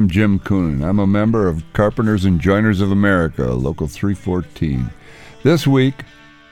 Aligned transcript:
I'm 0.00 0.08
Jim 0.08 0.38
Coonan. 0.38 0.82
I'm 0.82 0.98
a 0.98 1.06
member 1.06 1.46
of 1.46 1.62
Carpenters 1.74 2.24
and 2.24 2.40
Joiners 2.40 2.80
of 2.80 2.90
America, 2.90 3.52
Local 3.52 3.86
314. 3.86 4.88
This 5.42 5.66
week, 5.66 5.94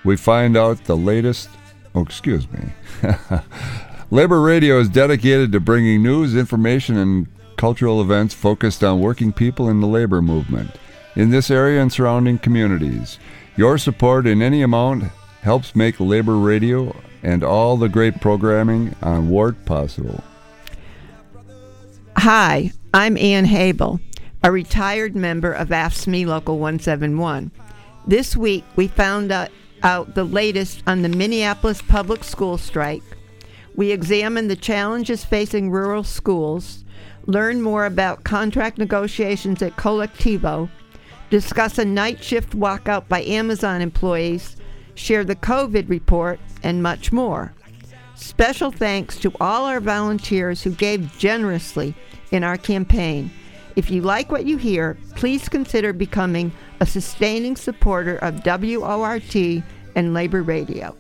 we 0.05 0.19
find 0.19 0.55
out 0.55 0.85
the 0.85 0.95
latest. 0.95 1.49
Oh, 1.95 2.03
excuse 2.03 2.47
me. 2.53 2.61
Labor 4.11 4.43
Radio 4.43 4.79
is 4.79 4.91
dedicated 4.91 5.51
to 5.53 5.61
bringing 5.61 6.03
news, 6.03 6.37
information, 6.37 6.99
and 6.99 7.27
cultural 7.57 8.03
events 8.03 8.35
focused 8.35 8.85
on 8.85 9.01
working 9.01 9.33
people 9.33 9.71
in 9.71 9.81
the 9.81 9.87
labor 9.87 10.21
movement 10.21 10.73
in 11.17 11.31
this 11.31 11.51
area 11.51 11.81
and 11.81 11.91
surrounding 11.91 12.39
communities. 12.39 13.19
Your 13.57 13.79
support 13.79 14.27
in 14.27 14.43
any 14.43 14.61
amount 14.61 15.05
helps 15.41 15.75
make 15.75 15.99
Labor 15.99 16.37
Radio 16.37 16.95
and 17.23 17.43
all 17.43 17.79
the 17.79 17.89
great 17.89 18.21
programming 18.21 18.95
on 19.01 19.31
WORT 19.31 19.65
possible. 19.65 20.23
Hi, 22.19 22.73
I'm 22.95 23.19
Ann 23.19 23.45
Habel, 23.45 24.01
a 24.43 24.51
retired 24.51 25.15
member 25.15 25.53
of 25.53 25.69
AFSCME 25.69 26.25
Local 26.25 26.59
171. 26.59 27.51
This 28.07 28.35
week, 28.35 28.65
we 28.77 28.89
found 28.89 29.31
out, 29.31 30.15
the 30.15 30.25
latest 30.25 30.83
on 30.87 31.03
the 31.03 31.11
Minneapolis 31.11 31.83
public 31.83 32.25
school 32.25 32.57
strike. 32.57 33.03
We 33.75 33.93
examined 33.93 34.51
the 34.51 34.57
challenges 34.57 35.23
facing 35.23 35.71
rural 35.71 36.03
schools, 36.03 36.83
learn 37.27 37.61
more 37.61 37.85
about 37.85 38.25
contract 38.25 38.79
negotiations 38.79 39.61
at 39.61 39.77
Colectivo, 39.77 40.71
discuss 41.29 41.77
a 41.77 41.85
night 41.85 42.25
shift 42.25 42.57
walkout 42.57 43.07
by 43.07 43.21
Amazon 43.23 43.83
employees, 43.83 44.57
share 44.95 45.25
the 45.25 45.37
COVID 45.37 45.91
report, 45.91 46.41
and 46.63 46.83
much 46.83 47.13
more. 47.13 47.53
Special 48.19 48.73
thanks 48.73 49.17
to 49.21 49.33
all 49.41 49.65
our 49.65 49.79
volunteers 49.79 50.61
who 50.61 50.73
gave 50.73 51.17
generously 51.19 51.95
in 52.33 52.43
our 52.43 52.57
campaign. 52.57 53.31
If 53.77 53.93
you 53.93 54.03
like 54.03 54.33
what 54.33 54.45
you 54.45 54.57
hear, 54.57 54.99
please 55.15 55.49
consider 55.49 55.93
becoming 55.93 56.51
a 56.81 56.87
sustaining 56.87 57.55
supporter 57.55 58.17
of 58.17 58.45
WORT 58.45 59.37
and 59.95 60.15
Labor 60.15 60.43
Radio. 60.43 60.97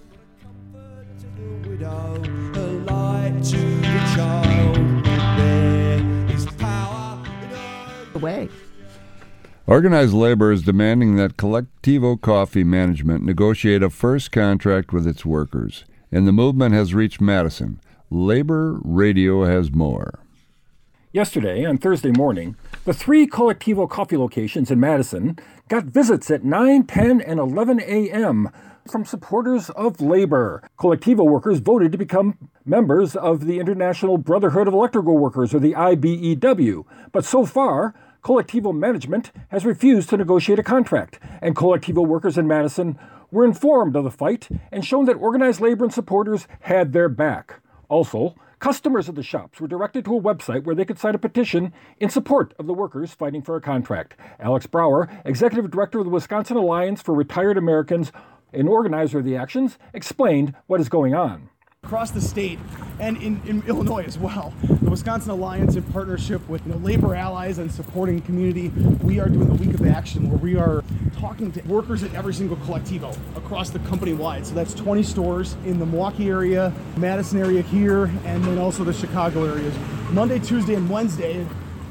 Away. 8.14 8.48
Organized 9.66 10.14
labor 10.14 10.52
is 10.52 10.62
demanding 10.62 11.16
that 11.16 11.36
Colectivo 11.36 12.20
Coffee 12.20 12.64
Management 12.64 13.24
negotiate 13.24 13.82
a 13.82 13.90
first 13.90 14.30
contract 14.30 14.92
with 14.92 15.04
its 15.04 15.26
workers, 15.26 15.84
and 16.10 16.26
the 16.26 16.32
movement 16.32 16.74
has 16.74 16.94
reached 16.94 17.20
Madison. 17.20 17.80
Labor 18.10 18.80
Radio 18.82 19.44
has 19.44 19.72
more. 19.72 20.20
Yesterday, 21.12 21.64
on 21.64 21.78
Thursday 21.78 22.10
morning, 22.10 22.56
the 22.84 22.92
three 22.92 23.26
Colectivo 23.26 23.88
coffee 23.88 24.16
locations 24.16 24.70
in 24.70 24.78
Madison 24.78 25.38
got 25.68 25.84
visits 25.84 26.30
at 26.30 26.44
9, 26.44 26.84
10, 26.84 27.20
and 27.20 27.40
11 27.40 27.80
a.m. 27.80 28.50
from 28.90 29.04
supporters 29.04 29.70
of 29.70 30.00
labor. 30.00 30.62
Colectivo 30.78 31.24
workers 31.24 31.60
voted 31.60 31.92
to 31.92 31.98
become 31.98 32.36
members 32.64 33.16
of 33.16 33.46
the 33.46 33.58
International 33.58 34.18
Brotherhood 34.18 34.68
of 34.68 34.74
Electrical 34.74 35.16
Workers, 35.16 35.54
or 35.54 35.58
the 35.58 35.72
IBEW. 35.72 36.84
But 37.10 37.24
so 37.24 37.46
far, 37.46 37.94
Colectivo 38.22 38.76
management 38.76 39.30
has 39.48 39.64
refused 39.64 40.10
to 40.10 40.16
negotiate 40.16 40.58
a 40.58 40.62
contract, 40.62 41.18
and 41.40 41.56
Colectivo 41.56 42.06
workers 42.06 42.36
in 42.36 42.46
Madison 42.46 42.98
were 43.30 43.44
informed 43.44 43.96
of 43.96 44.04
the 44.04 44.10
fight 44.10 44.48
and 44.72 44.84
shown 44.84 45.04
that 45.06 45.14
organized 45.14 45.60
labor 45.60 45.84
and 45.84 45.92
supporters 45.92 46.46
had 46.60 46.92
their 46.92 47.08
back. 47.08 47.60
Also, 47.88 48.34
customers 48.58 49.08
of 49.08 49.14
the 49.14 49.22
shops 49.22 49.60
were 49.60 49.68
directed 49.68 50.04
to 50.04 50.16
a 50.16 50.20
website 50.20 50.64
where 50.64 50.74
they 50.74 50.84
could 50.84 50.98
sign 50.98 51.14
a 51.14 51.18
petition 51.18 51.72
in 51.98 52.10
support 52.10 52.54
of 52.58 52.66
the 52.66 52.74
workers 52.74 53.12
fighting 53.12 53.42
for 53.42 53.56
a 53.56 53.60
contract. 53.60 54.14
Alex 54.40 54.66
Brower, 54.66 55.08
executive 55.24 55.70
director 55.70 55.98
of 55.98 56.04
the 56.04 56.10
Wisconsin 56.10 56.56
Alliance 56.56 57.00
for 57.00 57.14
Retired 57.14 57.56
Americans 57.56 58.12
and 58.52 58.68
organizer 58.68 59.18
of 59.18 59.24
the 59.24 59.36
actions, 59.36 59.78
explained 59.92 60.54
what 60.66 60.80
is 60.80 60.88
going 60.88 61.14
on. 61.14 61.50
Across 61.84 62.10
the 62.10 62.20
state 62.20 62.58
and 62.98 63.16
in, 63.22 63.40
in 63.46 63.62
Illinois 63.68 64.02
as 64.02 64.18
well. 64.18 64.52
The 64.62 64.90
Wisconsin 64.90 65.30
Alliance, 65.30 65.76
in 65.76 65.84
partnership 65.84 66.46
with 66.48 66.66
you 66.66 66.72
know, 66.72 66.78
labor 66.78 67.14
allies 67.14 67.58
and 67.58 67.72
supporting 67.72 68.20
community, 68.20 68.68
we 69.00 69.20
are 69.20 69.28
doing 69.28 69.48
a 69.48 69.54
week 69.54 69.72
of 69.72 69.86
action 69.86 70.28
where 70.28 70.38
we 70.38 70.56
are 70.56 70.82
talking 71.18 71.52
to 71.52 71.62
workers 71.62 72.02
at 72.02 72.12
every 72.14 72.34
single 72.34 72.56
Colectivo 72.58 73.16
across 73.36 73.70
the 73.70 73.78
company 73.78 74.12
wide. 74.12 74.44
So 74.44 74.54
that's 74.54 74.74
20 74.74 75.04
stores 75.04 75.56
in 75.64 75.78
the 75.78 75.86
Milwaukee 75.86 76.28
area, 76.28 76.74
Madison 76.96 77.38
area 77.38 77.62
here, 77.62 78.06
and 78.24 78.44
then 78.44 78.58
also 78.58 78.82
the 78.82 78.92
Chicago 78.92 79.44
areas. 79.44 79.74
Monday, 80.10 80.40
Tuesday, 80.40 80.74
and 80.74 80.90
Wednesday, 80.90 81.46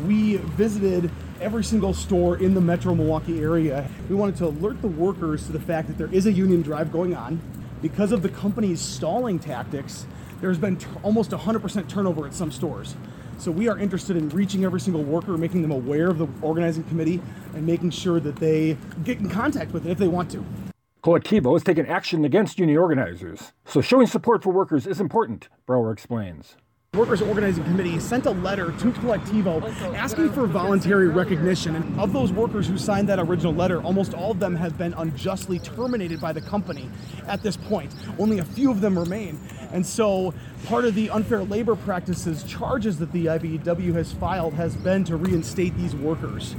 we 0.05 0.35
visited 0.35 1.09
every 1.39 1.63
single 1.63 1.93
store 1.93 2.37
in 2.37 2.53
the 2.53 2.61
metro 2.61 2.93
Milwaukee 2.93 3.39
area. 3.39 3.89
We 4.09 4.15
wanted 4.15 4.35
to 4.37 4.47
alert 4.47 4.81
the 4.81 4.89
workers 4.89 5.45
to 5.45 5.53
the 5.53 5.59
fact 5.59 5.87
that 5.87 5.97
there 5.97 6.13
is 6.13 6.25
a 6.25 6.31
union 6.31 6.61
drive 6.61 6.91
going 6.91 7.15
on. 7.15 7.39
Because 7.81 8.11
of 8.11 8.23
the 8.23 8.29
company's 8.29 8.81
stalling 8.81 9.37
tactics, 9.37 10.07
there's 10.41 10.57
been 10.57 10.77
t- 10.77 10.87
almost 11.03 11.31
100% 11.31 11.87
turnover 11.87 12.25
at 12.25 12.33
some 12.33 12.51
stores. 12.51 12.95
So 13.37 13.51
we 13.51 13.67
are 13.67 13.77
interested 13.77 14.17
in 14.17 14.29
reaching 14.29 14.65
every 14.65 14.79
single 14.79 15.03
worker, 15.03 15.37
making 15.37 15.61
them 15.61 15.71
aware 15.71 16.09
of 16.09 16.17
the 16.17 16.27
organizing 16.41 16.83
committee, 16.85 17.21
and 17.53 17.67
making 17.67 17.91
sure 17.91 18.19
that 18.19 18.37
they 18.37 18.77
get 19.03 19.19
in 19.19 19.29
contact 19.29 19.73
with 19.73 19.85
it 19.85 19.91
if 19.91 19.99
they 19.99 20.07
want 20.07 20.31
to. 20.31 20.43
Colectivo 21.03 21.53
has 21.53 21.63
taken 21.63 21.85
action 21.85 22.25
against 22.25 22.57
union 22.57 22.79
organizers, 22.79 23.53
so 23.63 23.79
showing 23.79 24.07
support 24.07 24.43
for 24.43 24.51
workers 24.51 24.87
is 24.87 24.99
important, 24.99 25.47
Brower 25.67 25.91
explains. 25.91 26.57
Workers 26.97 27.21
Organizing 27.21 27.63
Committee 27.65 27.99
sent 27.99 28.25
a 28.25 28.31
letter 28.31 28.71
to 28.71 28.91
Colectivo 28.91 29.61
asking 29.93 30.31
for 30.31 30.47
voluntary 30.47 31.09
recognition. 31.09 31.75
And 31.75 31.99
of 31.99 32.11
those 32.11 32.31
workers 32.31 32.67
who 32.67 32.75
signed 32.75 33.07
that 33.09 33.19
original 33.19 33.53
letter, 33.53 33.83
almost 33.83 34.15
all 34.15 34.31
of 34.31 34.39
them 34.39 34.55
have 34.55 34.79
been 34.79 34.93
unjustly 34.93 35.59
terminated 35.59 36.19
by 36.19 36.33
the 36.33 36.41
company 36.41 36.89
at 37.27 37.43
this 37.43 37.55
point. 37.55 37.93
Only 38.17 38.39
a 38.39 38.43
few 38.43 38.71
of 38.71 38.81
them 38.81 38.97
remain. 38.97 39.39
And 39.71 39.85
so 39.85 40.33
part 40.65 40.85
of 40.85 40.95
the 40.95 41.11
unfair 41.11 41.43
labor 41.43 41.75
practices 41.75 42.43
charges 42.43 42.97
that 42.97 43.11
the 43.11 43.27
IBEW 43.27 43.93
has 43.93 44.11
filed 44.13 44.55
has 44.55 44.75
been 44.75 45.03
to 45.03 45.17
reinstate 45.17 45.77
these 45.77 45.95
workers. 45.95 46.55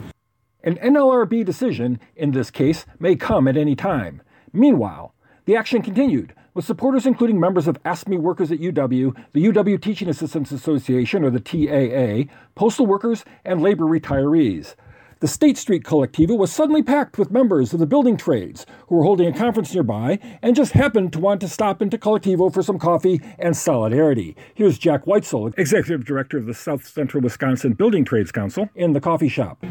An 0.62 0.76
NLRB 0.76 1.44
decision 1.44 1.98
in 2.14 2.30
this 2.30 2.52
case 2.52 2.86
may 3.00 3.16
come 3.16 3.48
at 3.48 3.56
any 3.56 3.74
time. 3.74 4.22
Meanwhile, 4.52 5.14
the 5.46 5.56
action 5.56 5.82
continued, 5.82 6.32
with 6.58 6.64
supporters 6.64 7.06
including 7.06 7.38
members 7.38 7.68
of 7.68 7.80
AFSCME 7.84 8.18
workers 8.18 8.50
at 8.50 8.58
UW, 8.58 9.16
the 9.32 9.44
UW 9.44 9.80
Teaching 9.80 10.08
Assistants 10.08 10.50
Association, 10.50 11.22
or 11.22 11.30
the 11.30 11.38
TAA, 11.38 12.28
postal 12.56 12.84
workers, 12.84 13.24
and 13.44 13.62
labor 13.62 13.84
retirees. 13.84 14.74
The 15.20 15.28
State 15.28 15.56
Street 15.56 15.84
Colectivo 15.84 16.36
was 16.36 16.50
suddenly 16.50 16.82
packed 16.82 17.16
with 17.16 17.30
members 17.30 17.72
of 17.72 17.78
the 17.78 17.86
building 17.86 18.16
trades 18.16 18.66
who 18.88 18.96
were 18.96 19.04
holding 19.04 19.28
a 19.28 19.38
conference 19.38 19.72
nearby 19.72 20.18
and 20.42 20.56
just 20.56 20.72
happened 20.72 21.12
to 21.12 21.20
want 21.20 21.40
to 21.42 21.48
stop 21.48 21.80
into 21.80 21.96
Colectivo 21.96 22.52
for 22.52 22.64
some 22.64 22.80
coffee 22.80 23.20
and 23.38 23.56
solidarity. 23.56 24.36
Here's 24.52 24.78
Jack 24.78 25.04
Weitzel, 25.04 25.56
Executive 25.56 26.04
Director 26.04 26.38
of 26.38 26.46
the 26.46 26.54
South 26.54 26.84
Central 26.84 27.22
Wisconsin 27.22 27.74
Building 27.74 28.04
Trades 28.04 28.32
Council, 28.32 28.68
in 28.74 28.94
the 28.94 29.00
coffee 29.00 29.28
shop. 29.28 29.64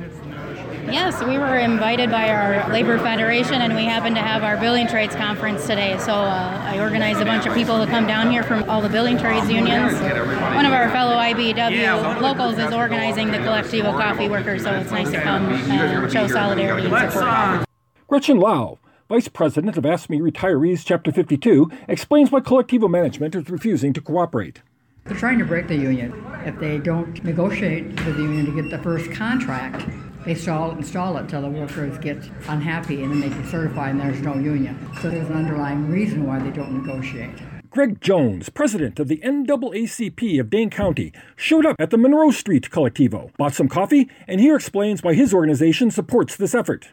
Yes, 0.91 1.21
we 1.21 1.37
were 1.37 1.57
invited 1.57 2.09
by 2.09 2.29
our 2.29 2.71
labor 2.71 2.97
federation, 2.97 3.61
and 3.61 3.75
we 3.75 3.83
happened 3.83 4.15
to 4.15 4.21
have 4.21 4.43
our 4.43 4.55
building 4.55 4.87
trades 4.87 5.15
conference 5.15 5.67
today. 5.67 5.97
So 5.97 6.13
uh, 6.13 6.61
I 6.63 6.79
organized 6.79 7.19
a 7.19 7.25
bunch 7.25 7.45
of 7.45 7.53
people 7.53 7.83
to 7.83 7.89
come 7.89 8.07
down 8.07 8.31
here 8.31 8.41
from 8.41 8.69
all 8.69 8.81
the 8.81 8.87
building 8.87 9.17
trades 9.17 9.49
unions. 9.49 9.93
One 9.93 10.65
of 10.65 10.71
our 10.71 10.89
fellow 10.89 11.15
IBEW 11.17 12.21
locals 12.21 12.57
is 12.57 12.73
organizing 12.73 13.31
the 13.31 13.37
Colectivo 13.39 13.91
Coffee 13.99 14.29
Workers, 14.29 14.63
so 14.63 14.73
it's 14.73 14.91
nice 14.91 15.11
to 15.11 15.21
come 15.21 15.51
and 15.51 16.11
show 16.11 16.27
solidarity 16.27 16.87
and 16.87 17.11
support. 17.11 17.67
Gretchen 18.07 18.39
Lau, 18.39 18.79
Vice 19.09 19.27
President 19.27 19.77
of 19.77 19.83
AFSCME 19.83 20.21
Retirees 20.21 20.85
Chapter 20.85 21.11
52, 21.11 21.69
explains 21.89 22.31
why 22.31 22.39
Colectivo 22.39 22.89
management 22.89 23.35
is 23.35 23.49
refusing 23.49 23.91
to 23.91 23.99
cooperate. 23.99 24.61
They're 25.03 25.17
trying 25.17 25.39
to 25.39 25.45
break 25.45 25.67
the 25.67 25.75
union. 25.75 26.13
If 26.45 26.59
they 26.59 26.79
don't 26.79 27.23
negotiate 27.23 27.87
with 27.87 28.15
the 28.17 28.23
union 28.23 28.45
to 28.45 28.61
get 28.61 28.71
the 28.71 28.81
first 28.83 29.11
contract, 29.11 29.85
they 30.27 30.35
stall 30.35 30.71
it 30.71 30.75
and 30.75 30.85
stall 30.85 31.15
it 31.17 31.29
till 31.29 31.41
the 31.41 31.49
workers 31.49 31.97
get 31.99 32.17
unhappy 32.49 33.01
and 33.01 33.11
then 33.11 33.21
they 33.21 33.29
get 33.29 33.49
certified 33.49 33.91
and 33.91 34.01
there's 34.01 34.19
no 34.19 34.35
union. 34.35 34.77
So 35.01 35.09
there's 35.09 35.29
an 35.29 35.35
underlying 35.35 35.89
reason 35.89 36.27
why 36.27 36.39
they 36.39 36.51
don't 36.51 36.83
negotiate. 36.83 37.39
Greg 37.69 38.01
Jones, 38.01 38.49
president 38.49 38.99
of 38.99 39.07
the 39.07 39.21
NAACP 39.23 40.39
of 40.39 40.49
Dane 40.49 40.69
County, 40.69 41.13
showed 41.37 41.65
up 41.65 41.77
at 41.79 41.91
the 41.91 41.97
Monroe 41.97 42.31
Street 42.31 42.69
Colectivo, 42.69 43.31
bought 43.37 43.53
some 43.53 43.69
coffee, 43.69 44.09
and 44.27 44.41
here 44.41 44.55
explains 44.55 45.01
why 45.01 45.13
his 45.13 45.33
organization 45.33 45.91
supports 45.91 46.35
this 46.35 46.53
effort. 46.53 46.89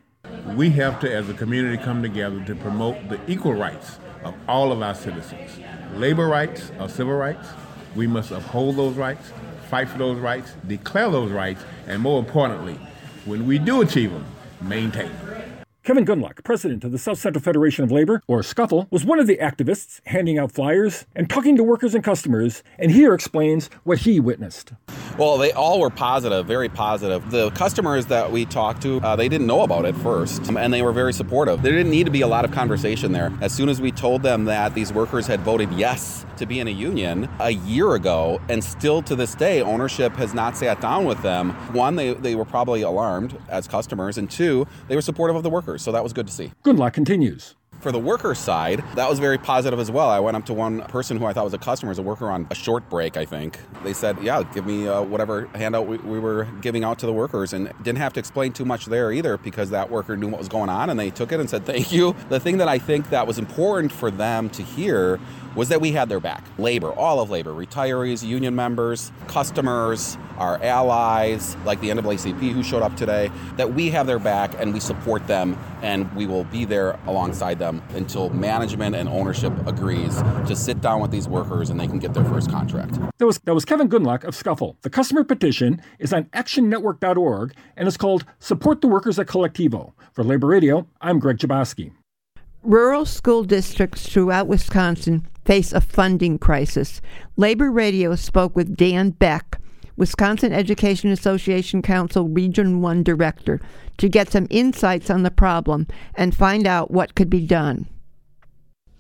We 0.55 0.71
have 0.71 1.01
to, 1.01 1.13
as 1.13 1.29
a 1.29 1.35
community, 1.35 1.83
come 1.83 2.03
together 2.03 2.45
to 2.45 2.55
promote 2.55 3.09
the 3.09 3.19
equal 3.27 3.55
rights 3.55 3.99
of 4.23 4.35
all 4.47 4.71
of 4.71 4.81
our 4.81 4.95
citizens. 4.95 5.59
Labor 5.95 6.29
rights 6.29 6.71
are 6.79 6.89
civil 6.89 7.15
rights. 7.15 7.49
We 7.97 8.07
must 8.07 8.31
uphold 8.31 8.77
those 8.77 8.95
rights, 8.95 9.33
fight 9.71 9.89
for 9.89 9.99
those 9.99 10.19
rights, 10.19 10.53
declare 10.67 11.11
those 11.11 11.31
rights, 11.31 11.63
and 11.87 12.03
more 12.03 12.19
importantly, 12.19 12.79
when 13.25 13.47
we 13.47 13.59
do 13.59 13.81
achieve 13.81 14.13
them, 14.13 14.27
maintain 14.61 15.09
them. 15.09 15.44
Kevin 15.85 16.07
Gundlach, 16.07 16.43
president 16.45 16.83
of 16.85 16.93
the 16.93 16.99
South 16.99 17.19
Central 17.19 17.43
Federation 17.43 17.85
of 17.85 17.93
Labor, 17.93 18.23
or 18.27 18.43
Scuffle, 18.43 18.89
was 18.91 19.05
one 19.05 19.19
of 19.19 19.27
the 19.27 19.37
activists 19.37 20.01
handing 20.07 20.39
out 20.39 20.51
flyers 20.51 21.05
and 21.15 21.29
talking 21.29 21.57
to 21.57 21.63
workers 21.63 21.95
and 21.95 22.03
customers, 22.03 22.63
and 22.79 22.91
here 22.91 23.13
explains 23.13 23.69
what 23.83 23.99
he 23.99 24.19
witnessed. 24.19 24.73
Well, 25.19 25.37
they 25.37 25.53
all 25.53 25.81
were 25.81 25.91
positive, 25.91 26.47
very 26.47 26.71
positive. 26.71 27.31
The 27.31 27.51
customers 27.51 28.07
that 28.07 28.33
we 28.33 28.47
talked 28.47 28.81
to, 28.83 28.99
uh, 29.03 29.15
they 29.15 29.29
didn't 29.29 29.47
know 29.47 29.61
about 29.61 29.85
it 29.85 29.95
first, 29.97 30.49
um, 30.49 30.57
and 30.57 30.73
they 30.73 30.81
were 30.81 30.91
very 30.91 31.13
supportive. 31.13 31.61
There 31.61 31.73
didn't 31.73 31.91
need 31.91 32.05
to 32.05 32.11
be 32.11 32.23
a 32.23 32.27
lot 32.27 32.47
of 32.47 32.51
conversation 32.51 33.13
there. 33.13 33.31
As 33.43 33.53
soon 33.53 33.69
as 33.69 33.79
we 33.79 33.93
told 33.93 34.23
them 34.23 34.47
that 34.47 34.75
these 34.75 34.91
workers 34.91 35.27
had 35.27 35.41
voted 35.43 35.71
yes 35.75 36.25
to 36.39 36.47
be 36.47 36.61
in 36.61 36.67
a 36.67 36.71
union 36.71 37.29
a 37.41 37.51
year 37.51 37.95
ago, 37.95 38.41
and 38.49 38.65
still 38.65 39.03
to 39.03 39.15
this 39.15 39.35
day, 39.35 39.61
ownership 39.61 40.15
has 40.17 40.33
not 40.33 40.57
sat 40.57 40.81
down 40.81 41.05
with 41.05 41.23
them. 41.23 41.51
One, 41.75 41.95
they, 41.95 42.15
they 42.15 42.35
were 42.35 42.47
probably 42.47 42.83
alarmed 42.83 43.39
as 43.51 43.69
customers, 43.69 44.19
and 44.19 44.31
two, 44.31 44.67
they 44.89 44.97
were 44.97 45.03
supportive 45.03 45.37
of 45.37 45.45
the 45.45 45.51
workers, 45.51 45.74
so 45.79 45.93
that 45.93 46.03
was 46.03 46.13
good 46.13 46.27
to 46.27 46.33
see. 46.33 46.53
Gundlach 46.65 46.93
continues. 46.93 47.55
For 47.81 47.93
the 47.93 47.99
worker 47.99 48.35
side, 48.35 48.83
that 48.95 49.11
was 49.11 49.19
very 49.19 49.37
positive 49.37 49.79
as 49.79 49.91
well. 49.91 50.09
I 50.09 50.19
went 50.19 50.39
up 50.39 50.47
to 50.47 50.55
one 50.55 50.81
person 50.83 51.19
who 51.19 51.27
I 51.27 51.35
thought 51.35 51.45
was 51.45 51.53
a 51.53 51.59
customer, 51.59 51.93
as 51.93 51.99
a 51.99 52.03
worker 52.03 52.31
on 52.31 52.47
a 52.51 52.55
short 52.55 52.89
break, 52.89 53.19
I 53.19 53.27
think. 53.27 53.59
They 53.83 53.93
said, 53.93 54.17
Yeah, 54.23 54.43
give 54.55 54.65
me 54.65 54.89
uh, 54.89 55.03
whatever 55.03 55.47
handout 55.55 55.87
we, 55.87 55.99
we 55.99 56.19
were 56.19 56.45
giving 56.63 56.83
out 56.83 56.99
to 57.01 57.07
the 57.07 57.13
workers, 57.13 57.53
and 57.53 57.71
didn't 57.83 57.99
have 57.99 58.15
to 58.15 58.21
explain 58.21 58.53
too 58.55 58.65
much 58.65 58.87
there 58.87 59.13
either 59.13 59.37
because 59.37 59.69
that 59.71 59.91
worker 59.91 60.17
knew 60.17 60.29
what 60.29 60.39
was 60.39 60.49
going 60.49 60.71
on 60.71 60.89
and 60.89 60.99
they 60.99 61.11
took 61.11 61.31
it 61.31 61.41
and 61.41 61.51
said, 61.51 61.67
Thank 61.67 61.93
you. 61.93 62.17
The 62.31 62.41
thing 62.41 62.57
that 62.57 62.69
I 62.69 62.79
think 62.79 63.11
that 63.11 63.27
was 63.27 63.39
important 63.39 63.93
for 63.93 64.11
them 64.11 64.49
to 64.51 64.63
hear 64.63 65.21
was 65.55 65.69
that 65.69 65.81
we 65.81 65.93
had 65.93 66.09
their 66.09 66.21
back. 66.21 66.45
Labor, 66.59 66.93
all 66.93 67.21
of 67.21 67.31
labor, 67.31 67.53
retirees, 67.53 68.23
union 68.23 68.55
members, 68.55 69.13
customers, 69.27 70.19
our 70.39 70.63
allies, 70.63 71.57
like 71.65 71.81
the 71.81 71.91
NAACP 71.91 72.53
who 72.53 72.63
showed 72.63 72.83
up 72.83 72.97
today, 72.97 73.31
that 73.57 73.75
we 73.75 73.91
have 73.91 74.07
their 74.07 74.19
back 74.19 74.55
and 74.59 74.75
we 74.75 74.81
support 74.81 75.27
them 75.27 75.57
and 75.83 76.13
we 76.15 76.27
will 76.27 76.45
be 76.45 76.65
there 76.65 76.99
alongside 77.07 77.59
them 77.59 77.83
until 77.91 78.31
management 78.31 78.97
and 78.97 79.09
ownership 79.09 79.53
agrees 79.67 80.17
to 80.47 80.57
sit 80.57 80.81
down 80.81 81.01
with 81.01 81.11
these 81.11 81.29
workers 81.29 81.71
and 81.71 81.79
they 81.79 81.87
can 81.87 81.99
get 81.99 82.15
their 82.15 82.25
first 82.25 82.51
contract. 82.51 82.99
That 83.19 83.27
was, 83.27 83.39
that 83.41 83.55
was 83.55 83.65
Kevin 83.65 83.89
Gundlach 83.89 84.25
of 84.25 84.35
Scuffle. 84.35 84.77
The 84.83 84.91
customer 84.91 85.25
petition 85.25 85.81
is 85.99 86.13
on 86.13 86.25
actionnetwork.org 86.27 87.55
and 87.77 87.89
it's 87.89 87.97
called 87.97 88.25
Support 88.41 88.81
the 88.81 88.89
Workers 88.89 89.19
at 89.19 89.27
Colectivo. 89.27 89.93
For 90.13 90.23
Labor 90.23 90.47
Radio, 90.47 90.87
I'm 91.01 91.19
Greg 91.19 91.39
Jaboski. 91.39 91.91
Rural 92.65 93.05
school 93.05 93.45
districts 93.45 94.09
throughout 94.09 94.47
Wisconsin 94.47 95.29
face 95.45 95.71
a 95.75 95.83
funding 95.83 96.39
crisis. 96.39 97.03
Labor 97.37 97.71
Radio 97.71 98.15
spoke 98.15 98.57
with 98.57 98.75
Dan 98.75 99.11
Beck, 99.11 99.61
Wisconsin 99.99 100.51
Education 100.51 101.11
Association 101.11 101.83
Council 101.83 102.27
Region 102.27 102.81
1 102.81 103.03
Director, 103.03 103.61
to 103.99 104.09
get 104.09 104.33
some 104.33 104.47
insights 104.49 105.11
on 105.11 105.25
the 105.25 105.31
problem 105.31 105.87
and 106.15 106.35
find 106.35 106.67
out 106.67 106.91
what 106.91 107.15
could 107.15 107.29
be 107.29 107.47
done. 107.47 107.87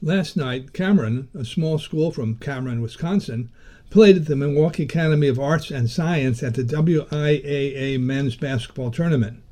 Last 0.02 0.36
night, 0.36 0.74
Cameron, 0.74 1.30
a 1.34 1.46
small 1.46 1.78
school 1.78 2.10
from 2.10 2.36
Cameron, 2.36 2.82
Wisconsin, 2.82 3.50
played 3.88 4.16
at 4.18 4.26
the 4.26 4.36
Milwaukee 4.36 4.82
Academy 4.82 5.28
of 5.28 5.40
Arts 5.40 5.70
and 5.70 5.88
Science 5.88 6.42
at 6.42 6.52
the 6.52 6.64
WIAA 6.64 7.98
men's 7.98 8.36
basketball 8.36 8.90
tournament. 8.90 9.42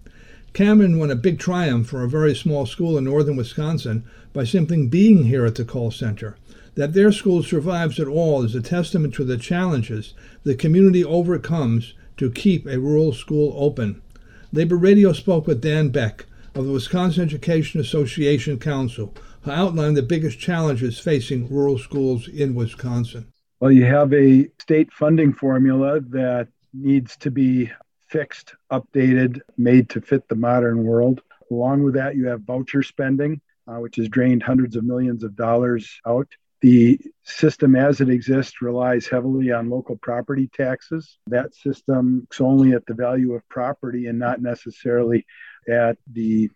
Cameron 0.52 0.98
won 0.98 1.10
a 1.10 1.16
big 1.16 1.38
triumph 1.38 1.88
for 1.88 2.02
a 2.02 2.08
very 2.08 2.34
small 2.34 2.66
school 2.66 2.98
in 2.98 3.04
northern 3.04 3.36
Wisconsin 3.36 4.04
by 4.34 4.44
simply 4.44 4.86
being 4.86 5.24
here 5.24 5.46
at 5.46 5.54
the 5.54 5.64
Kohl 5.64 5.90
Center. 5.90 6.36
That 6.74 6.92
their 6.92 7.10
school 7.10 7.42
survives 7.42 7.98
at 7.98 8.06
all 8.06 8.42
is 8.42 8.54
a 8.54 8.60
testament 8.60 9.14
to 9.14 9.24
the 9.24 9.38
challenges 9.38 10.14
the 10.44 10.54
community 10.54 11.04
overcomes 11.04 11.94
to 12.18 12.30
keep 12.30 12.66
a 12.66 12.78
rural 12.78 13.12
school 13.12 13.54
open. 13.56 14.02
Labor 14.52 14.76
Radio 14.76 15.14
spoke 15.14 15.46
with 15.46 15.62
Dan 15.62 15.88
Beck 15.88 16.26
of 16.54 16.66
the 16.66 16.72
Wisconsin 16.72 17.22
Education 17.22 17.80
Association 17.80 18.58
Council, 18.58 19.14
who 19.42 19.50
outlined 19.50 19.96
the 19.96 20.02
biggest 20.02 20.38
challenges 20.38 20.98
facing 20.98 21.48
rural 21.48 21.78
schools 21.78 22.28
in 22.28 22.54
Wisconsin. 22.54 23.26
Well, 23.60 23.72
you 23.72 23.86
have 23.86 24.12
a 24.12 24.48
state 24.60 24.92
funding 24.92 25.32
formula 25.32 26.00
that 26.10 26.48
needs 26.74 27.16
to 27.18 27.30
be 27.30 27.70
fixed, 28.12 28.54
updated, 28.70 29.40
made 29.56 29.88
to 29.88 30.00
fit 30.02 30.28
the 30.28 30.36
modern 30.36 30.84
world. 30.84 31.22
Along 31.50 31.82
with 31.82 31.94
that, 31.94 32.14
you 32.14 32.26
have 32.26 32.42
voucher 32.42 32.82
spending, 32.82 33.40
uh, 33.66 33.76
which 33.76 33.96
has 33.96 34.08
drained 34.10 34.42
hundreds 34.42 34.76
of 34.76 34.84
millions 34.84 35.24
of 35.24 35.34
dollars 35.34 35.98
out. 36.06 36.28
The 36.60 37.00
system 37.24 37.74
as 37.74 38.00
it 38.00 38.10
exists 38.10 38.60
relies 38.60 39.08
heavily 39.08 39.50
on 39.50 39.70
local 39.70 39.96
property 39.96 40.48
taxes. 40.54 41.18
That 41.26 41.54
system 41.54 42.20
looks 42.20 42.40
only 42.40 42.72
at 42.72 42.86
the 42.86 42.94
value 42.94 43.32
of 43.32 43.48
property 43.48 44.06
and 44.06 44.18
not 44.18 44.42
necessarily 44.42 45.26
at 45.68 45.96
the 46.12 46.50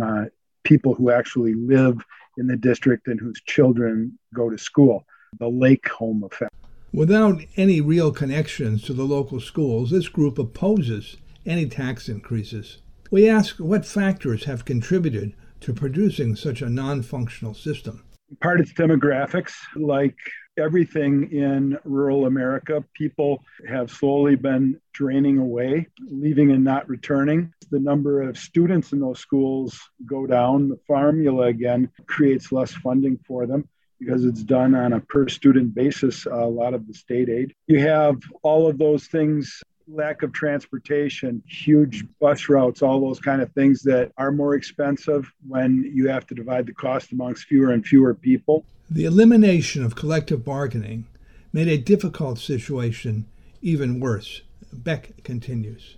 uh, 0.00 0.26
people 0.62 0.94
who 0.94 1.10
actually 1.10 1.54
live 1.54 1.96
in 2.36 2.46
the 2.46 2.56
district 2.56 3.08
and 3.08 3.18
whose 3.18 3.40
children 3.46 4.18
go 4.34 4.50
to 4.50 4.58
school. 4.58 5.04
The 5.38 5.48
lake 5.48 5.88
home 5.88 6.22
effect. 6.22 6.54
Without 6.92 7.42
any 7.56 7.82
real 7.82 8.10
connections 8.10 8.82
to 8.82 8.94
the 8.94 9.04
local 9.04 9.40
schools, 9.40 9.90
this 9.90 10.08
group 10.08 10.38
opposes 10.38 11.18
any 11.44 11.66
tax 11.66 12.08
increases. 12.08 12.78
We 13.10 13.28
ask 13.28 13.58
what 13.58 13.84
factors 13.84 14.44
have 14.44 14.64
contributed 14.64 15.34
to 15.60 15.74
producing 15.74 16.34
such 16.34 16.62
a 16.62 16.70
non 16.70 17.02
functional 17.02 17.52
system. 17.52 18.04
Part 18.40 18.60
it's 18.60 18.72
demographics, 18.72 19.52
like 19.76 20.16
everything 20.58 21.30
in 21.30 21.78
rural 21.84 22.24
America, 22.24 22.82
people 22.94 23.44
have 23.68 23.90
slowly 23.90 24.34
been 24.34 24.80
draining 24.94 25.36
away, 25.36 25.86
leaving 26.00 26.52
and 26.52 26.64
not 26.64 26.88
returning. 26.88 27.52
The 27.70 27.80
number 27.80 28.22
of 28.22 28.38
students 28.38 28.92
in 28.92 29.00
those 29.00 29.18
schools 29.18 29.78
go 30.06 30.26
down. 30.26 30.70
The 30.70 30.80
formula 30.86 31.48
again 31.48 31.90
creates 32.06 32.50
less 32.50 32.72
funding 32.72 33.18
for 33.26 33.46
them 33.46 33.68
because 33.98 34.24
it's 34.24 34.42
done 34.42 34.74
on 34.74 34.92
a 34.92 35.00
per 35.00 35.28
student 35.28 35.74
basis, 35.74 36.26
a 36.26 36.34
lot 36.34 36.74
of 36.74 36.86
the 36.86 36.94
state 36.94 37.28
aid. 37.28 37.54
You 37.66 37.80
have 37.80 38.20
all 38.42 38.68
of 38.68 38.78
those 38.78 39.06
things 39.06 39.62
lack 39.90 40.22
of 40.22 40.32
transportation, 40.32 41.42
huge 41.46 42.04
bus 42.20 42.48
routes, 42.48 42.82
all 42.82 43.00
those 43.00 43.20
kind 43.20 43.40
of 43.40 43.50
things 43.52 43.82
that 43.82 44.12
are 44.16 44.30
more 44.30 44.54
expensive 44.54 45.32
when 45.46 45.90
you 45.94 46.08
have 46.08 46.26
to 46.26 46.34
divide 46.34 46.66
the 46.66 46.74
cost 46.74 47.12
amongst 47.12 47.44
fewer 47.44 47.72
and 47.72 47.86
fewer 47.86 48.14
people. 48.14 48.64
The 48.90 49.04
elimination 49.04 49.82
of 49.84 49.96
collective 49.96 50.44
bargaining 50.44 51.06
made 51.52 51.68
a 51.68 51.78
difficult 51.78 52.38
situation 52.38 53.26
even 53.62 54.00
worse. 54.00 54.42
Beck 54.72 55.22
continues. 55.24 55.96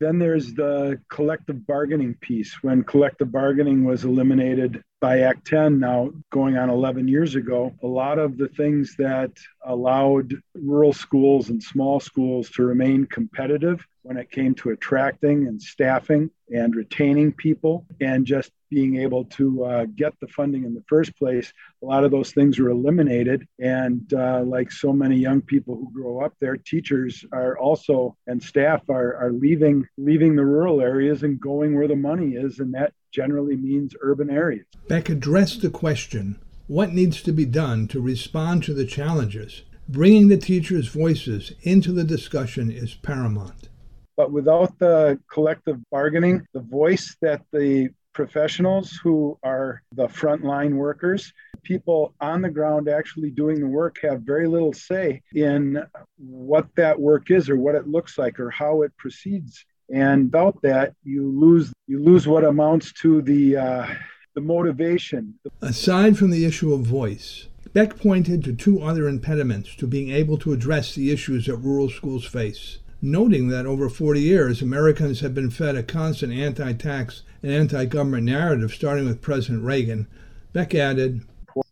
Then 0.00 0.18
there's 0.18 0.52
the 0.54 1.00
collective 1.08 1.66
bargaining 1.66 2.14
piece. 2.20 2.62
When 2.62 2.84
collective 2.84 3.32
bargaining 3.32 3.84
was 3.84 4.04
eliminated 4.04 4.82
by 5.00 5.20
Act 5.20 5.46
10, 5.46 5.78
now 5.78 6.10
going 6.30 6.56
on 6.56 6.70
11 6.70 7.06
years 7.06 7.34
ago, 7.34 7.74
a 7.82 7.86
lot 7.86 8.18
of 8.18 8.38
the 8.38 8.48
things 8.48 8.96
that 8.96 9.30
allowed 9.64 10.34
rural 10.54 10.92
schools 10.92 11.50
and 11.50 11.62
small 11.62 12.00
schools 12.00 12.50
to 12.50 12.64
remain 12.64 13.06
competitive 13.06 13.86
when 14.02 14.16
it 14.16 14.30
came 14.30 14.54
to 14.54 14.70
attracting 14.70 15.48
and 15.48 15.60
staffing 15.60 16.30
and 16.50 16.76
retaining 16.76 17.32
people 17.32 17.84
and 18.00 18.24
just 18.24 18.52
being 18.70 18.96
able 18.96 19.24
to 19.24 19.64
uh, 19.64 19.84
get 19.96 20.12
the 20.20 20.28
funding 20.28 20.64
in 20.64 20.74
the 20.74 20.82
first 20.88 21.16
place, 21.16 21.52
a 21.82 21.86
lot 21.86 22.04
of 22.04 22.10
those 22.10 22.32
things 22.32 22.58
were 22.58 22.70
eliminated. 22.70 23.46
And 23.58 24.12
uh, 24.14 24.42
like 24.44 24.70
so 24.70 24.92
many 24.92 25.16
young 25.16 25.40
people 25.40 25.74
who 25.74 25.92
grow 25.92 26.24
up 26.24 26.34
there, 26.40 26.56
teachers 26.56 27.24
are 27.32 27.58
also 27.58 28.16
and 28.26 28.42
staff 28.42 28.82
are, 28.88 29.16
are 29.16 29.32
leaving 29.32 29.86
leaving 29.98 30.36
the 30.36 30.44
rural 30.44 30.80
areas 30.80 31.22
and 31.22 31.40
going 31.40 31.76
where 31.76 31.88
the 31.88 31.96
money 31.96 32.34
is, 32.34 32.60
and 32.60 32.74
that 32.74 32.92
generally 33.16 33.56
means 33.56 33.96
urban 34.02 34.28
areas. 34.28 34.66
Beck 34.88 35.08
addressed 35.08 35.62
the 35.62 35.70
question: 35.70 36.38
What 36.66 36.92
needs 36.92 37.22
to 37.22 37.32
be 37.32 37.46
done 37.46 37.88
to 37.88 38.00
respond 38.00 38.62
to 38.64 38.74
the 38.74 38.84
challenges? 38.84 39.62
Bringing 39.88 40.28
the 40.28 40.36
teachers' 40.36 40.88
voices 40.88 41.52
into 41.62 41.92
the 41.92 42.04
discussion 42.04 42.70
is 42.70 42.94
paramount. 42.94 43.68
But 44.16 44.32
without 44.32 44.78
the 44.78 45.18
collective 45.32 45.78
bargaining, 45.90 46.46
the 46.52 46.60
voice 46.60 47.16
that 47.22 47.42
the 47.52 47.90
professionals 48.12 48.98
who 49.02 49.38
are 49.42 49.82
the 49.92 50.08
frontline 50.08 50.74
workers, 50.74 51.32
people 51.62 52.14
on 52.20 52.40
the 52.40 52.48
ground 52.48 52.88
actually 52.88 53.30
doing 53.30 53.60
the 53.60 53.66
work, 53.66 53.98
have 54.02 54.22
very 54.22 54.48
little 54.48 54.72
say 54.72 55.22
in 55.34 55.84
what 56.16 56.66
that 56.76 56.98
work 56.98 57.30
is 57.30 57.50
or 57.50 57.58
what 57.58 57.74
it 57.74 57.86
looks 57.86 58.16
like 58.16 58.40
or 58.40 58.50
how 58.50 58.82
it 58.82 58.96
proceeds. 58.96 59.64
And 59.92 60.24
without 60.24 60.60
that, 60.62 60.94
you 61.04 61.28
lose 61.28 61.72
you 61.86 62.02
lose 62.02 62.26
what 62.26 62.44
amounts 62.44 62.92
to 62.94 63.22
the 63.22 63.56
uh, 63.56 63.86
the 64.34 64.40
motivation. 64.40 65.34
Aside 65.62 66.18
from 66.18 66.30
the 66.30 66.44
issue 66.44 66.72
of 66.72 66.80
voice, 66.80 67.46
Beck 67.72 67.98
pointed 67.98 68.42
to 68.44 68.52
two 68.52 68.82
other 68.82 69.08
impediments 69.08 69.76
to 69.76 69.86
being 69.86 70.10
able 70.10 70.38
to 70.38 70.52
address 70.52 70.94
the 70.94 71.10
issues 71.12 71.46
that 71.46 71.56
rural 71.56 71.88
schools 71.88 72.24
face 72.24 72.78
noting 73.02 73.48
that 73.48 73.66
over 73.66 73.88
40 73.88 74.20
years, 74.20 74.62
Americans 74.62 75.20
have 75.20 75.34
been 75.34 75.50
fed 75.50 75.76
a 75.76 75.82
constant 75.82 76.32
anti 76.32 76.72
tax 76.72 77.22
and 77.42 77.52
anti 77.52 77.84
government 77.86 78.24
narrative, 78.24 78.72
starting 78.72 79.06
with 79.06 79.22
President 79.22 79.64
Reagan. 79.64 80.06
Beck 80.52 80.74
added, 80.74 81.22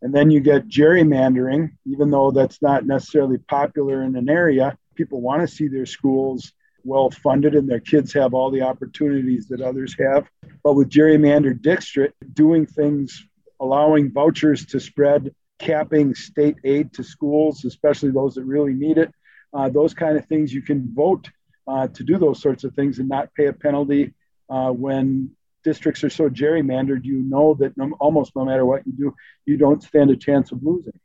and 0.03 0.15
then 0.15 0.31
you 0.31 0.41
get 0.41 0.69
gerrymandering, 0.69 1.73
even 1.87 2.11
though 2.11 2.31
that's 2.31 2.63
not 2.63 2.87
necessarily 2.87 3.39
popular 3.39 4.03
in 4.03 4.17
an 4.17 4.29
area. 4.29 4.77
People 4.95 5.21
want 5.21 5.43
to 5.43 5.49
see 5.49 5.69
their 5.69 5.87
schools 5.87 6.53
well 6.85 7.11
funded 7.11 7.55
and 7.55 7.69
their 7.69 7.81
kids 7.81 8.13
have 8.13 8.35
all 8.35 8.51
the 8.51 8.63
opportunities 8.63 9.49
that 9.49 9.61
others 9.61 9.97
have. 9.99 10.29
But 10.63 10.75
with 10.75 10.91
gerrymandered 10.91 11.63
district, 11.63 12.15
doing 12.35 12.67
things, 12.67 13.27
allowing 13.61 14.13
vouchers 14.13 14.67
to 14.67 14.81
spread, 14.81 15.35
capping 15.59 16.15
state 16.15 16.57
aid 16.65 16.93
to 16.95 17.05
schools, 17.05 17.65
especially 17.65 18.11
those 18.11 18.35
that 18.35 18.45
really 18.45 18.75
need 18.75 18.99
it, 18.99 19.13
uh, 19.53 19.69
those 19.69 19.95
kind 19.95 20.17
of 20.17 20.27
things, 20.27 20.53
you 20.53 20.63
can 20.63 20.93
vote 20.95 21.31
uh, 21.67 21.89
to 21.89 22.03
do 22.03 22.19
those 22.19 22.41
sorts 22.41 22.65
of 22.65 22.75
things 22.75 22.99
and 22.99 23.09
not 23.09 23.33
pay 23.35 23.47
a 23.47 23.53
penalty 23.53 24.13
uh, 24.51 24.71
when 24.71 25.31
districts 25.63 26.05
are 26.05 26.11
so 26.11 26.29
gerrymandered. 26.29 27.05
You 27.05 27.23
know 27.23 27.55
that 27.55 27.77
no, 27.77 27.93
almost 28.01 28.37
no 28.37 28.45
matter 28.45 28.67
what 28.67 28.87
you 28.87 28.93
do, 28.93 29.15
you 29.47 29.57
don't 29.57 29.83
stand 29.83 30.11
a 30.11 30.17
chance 30.17 30.53
of 30.53 30.63
losing. 30.63 30.99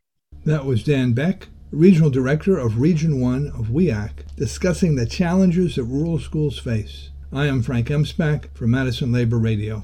That 0.45 0.65
was 0.65 0.83
Dan 0.83 1.13
Beck, 1.13 1.47
Regional 1.71 2.09
Director 2.09 2.57
of 2.57 2.79
Region 2.79 3.21
1 3.21 3.47
of 3.49 3.67
WEAC, 3.67 4.35
discussing 4.35 4.95
the 4.95 5.05
challenges 5.05 5.75
that 5.75 5.83
rural 5.83 6.17
schools 6.17 6.57
face. 6.57 7.11
I 7.31 7.45
am 7.45 7.61
Frank 7.61 7.89
Emspak 7.89 8.45
for 8.55 8.65
Madison 8.65 9.11
Labor 9.11 9.37
Radio. 9.37 9.83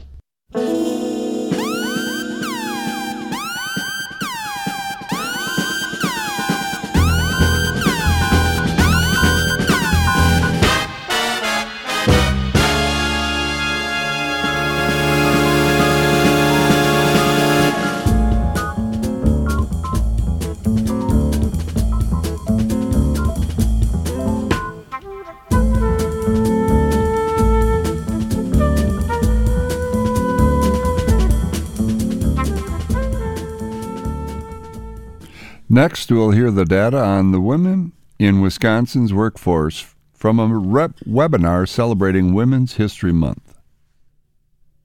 Next, 35.76 36.10
we'll 36.10 36.32
hear 36.32 36.52
the 36.52 36.64
data 36.64 37.04
on 37.04 37.34
the 37.34 37.42
women 37.42 37.92
in 38.18 38.40
Wisconsin's 38.40 39.14
workforce 39.14 39.94
from 40.14 40.40
a 40.40 40.48
rep- 40.48 41.02
webinar 41.02 41.68
celebrating 41.68 42.34
Women's 42.34 42.76
History 42.76 43.12
Month. 43.12 43.60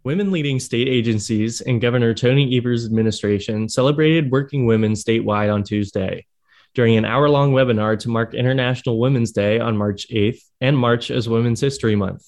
Women 0.02 0.32
leading 0.32 0.58
state 0.58 0.88
agencies 0.88 1.60
and 1.60 1.80
Governor 1.80 2.12
Tony 2.12 2.56
Evers' 2.56 2.86
administration 2.86 3.68
celebrated 3.68 4.32
working 4.32 4.66
women 4.66 4.94
statewide 4.94 5.54
on 5.54 5.62
Tuesday 5.62 6.26
during 6.74 6.96
an 6.96 7.04
hour 7.04 7.28
long 7.28 7.52
webinar 7.52 7.96
to 8.00 8.08
mark 8.08 8.34
International 8.34 8.98
Women's 8.98 9.30
Day 9.30 9.60
on 9.60 9.76
March 9.76 10.08
8th 10.10 10.42
and 10.60 10.76
March 10.76 11.12
as 11.12 11.28
Women's 11.28 11.60
History 11.60 11.94
Month. 11.94 12.26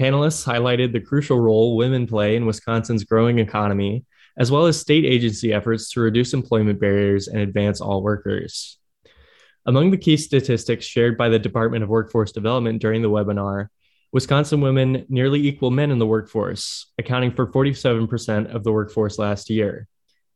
Panelists 0.00 0.46
highlighted 0.46 0.92
the 0.92 1.00
crucial 1.00 1.40
role 1.40 1.76
women 1.76 2.06
play 2.06 2.36
in 2.36 2.46
Wisconsin's 2.46 3.02
growing 3.02 3.40
economy 3.40 4.04
as 4.38 4.50
well 4.50 4.66
as 4.66 4.78
state 4.78 5.04
agency 5.04 5.52
efforts 5.52 5.90
to 5.90 6.00
reduce 6.00 6.34
employment 6.34 6.80
barriers 6.80 7.28
and 7.28 7.40
advance 7.40 7.80
all 7.80 8.02
workers. 8.02 8.78
Among 9.64 9.90
the 9.90 9.98
key 9.98 10.16
statistics 10.16 10.84
shared 10.84 11.16
by 11.16 11.28
the 11.28 11.38
Department 11.38 11.82
of 11.82 11.90
Workforce 11.90 12.32
Development 12.32 12.80
during 12.80 13.02
the 13.02 13.10
webinar, 13.10 13.68
Wisconsin 14.12 14.60
women 14.60 15.04
nearly 15.08 15.46
equal 15.46 15.70
men 15.70 15.90
in 15.90 15.98
the 15.98 16.06
workforce, 16.06 16.92
accounting 16.98 17.32
for 17.32 17.48
47% 17.48 18.54
of 18.54 18.62
the 18.62 18.72
workforce 18.72 19.18
last 19.18 19.50
year, 19.50 19.88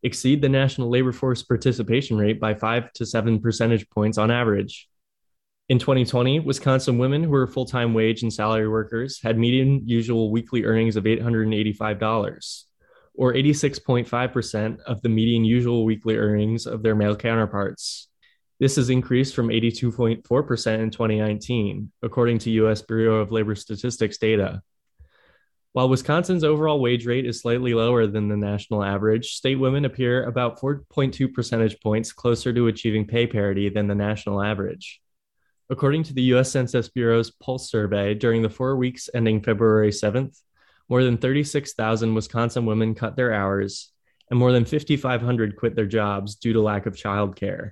exceed 0.03 0.43
the 0.43 0.49
national 0.49 0.91
labor 0.91 1.13
force 1.13 1.43
participation 1.43 2.19
rate 2.19 2.41
by 2.41 2.55
5 2.55 2.93
to 2.95 3.07
7 3.07 3.41
percentage 3.41 3.89
points 3.91 4.19
on 4.19 4.31
average. 4.31 4.89
In 5.69 5.79
2020, 5.79 6.41
Wisconsin 6.41 6.99
women 6.99 7.23
who 7.23 7.31
were 7.31 7.47
full 7.47 7.65
time 7.65 7.95
wage 7.95 8.23
and 8.23 8.33
salary 8.33 8.69
workers 8.69 9.21
had 9.23 9.39
median 9.39 9.87
usual 9.87 10.33
weekly 10.33 10.65
earnings 10.65 10.97
of 10.97 11.05
$885, 11.05 12.65
or 13.21 13.35
86.5% 13.35 14.81
of 14.87 15.03
the 15.03 15.11
median 15.11 15.45
usual 15.45 15.85
weekly 15.85 16.17
earnings 16.17 16.65
of 16.65 16.83
their 16.83 16.95
male 16.95 17.15
counterparts. 17.15 18.09
This 18.59 18.77
has 18.77 18.89
increased 18.89 19.35
from 19.35 19.49
82.4% 19.49 20.79
in 20.79 20.91
2019, 20.91 21.93
according 22.03 22.39
to 22.39 22.51
US 22.63 22.81
Bureau 22.81 23.17
of 23.17 23.31
Labor 23.31 23.55
Statistics 23.55 24.17
data. 24.17 24.63
While 25.73 25.91
Wisconsin's 25.91 26.45
overall 26.45 26.81
wage 26.81 27.05
rate 27.05 27.27
is 27.27 27.43
slightly 27.43 27.75
lower 27.75 28.07
than 28.07 28.29
the 28.29 28.39
national 28.39 28.83
average, 28.83 29.35
state 29.35 29.57
women 29.57 29.85
appear 29.85 30.25
about 30.25 30.59
4.2 30.59 31.35
percentage 31.35 31.79
points 31.83 32.15
closer 32.15 32.55
to 32.55 32.69
achieving 32.69 33.07
pay 33.07 33.27
parity 33.27 33.69
than 33.69 33.87
the 33.87 33.95
national 33.95 34.43
average. 34.43 34.99
According 35.69 36.05
to 36.05 36.15
the 36.15 36.23
US 36.35 36.51
Census 36.51 36.89
Bureau's 36.89 37.31
Pulse 37.33 37.71
survey, 37.71 38.15
during 38.15 38.41
the 38.41 38.49
four 38.49 38.77
weeks 38.77 39.11
ending 39.13 39.43
February 39.43 39.91
7th, 39.91 40.41
more 40.91 41.05
than 41.05 41.17
36,000 41.17 42.15
Wisconsin 42.15 42.67
women 42.67 42.95
cut 42.95 43.17
their 43.17 43.33
hours, 43.33 43.93
and 44.29 44.39
more 44.39 44.53
than 44.53 44.65
5,500 44.65 45.57
quit 45.57 45.75
their 45.75 45.87
jobs 45.87 46.35
due 46.35 46.53
to 46.53 46.61
lack 46.61 46.85
of 46.85 46.97
childcare. 46.97 47.71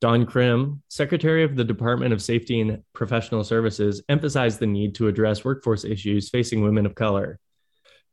Dawn 0.00 0.26
Crim, 0.26 0.82
Secretary 0.88 1.44
of 1.44 1.56
the 1.56 1.64
Department 1.64 2.12
of 2.12 2.20
Safety 2.20 2.60
and 2.60 2.82
Professional 2.92 3.44
Services, 3.44 4.02
emphasized 4.08 4.58
the 4.58 4.66
need 4.66 4.94
to 4.96 5.08
address 5.08 5.44
workforce 5.44 5.84
issues 5.84 6.28
facing 6.28 6.62
women 6.62 6.86
of 6.86 6.94
color. 6.94 7.38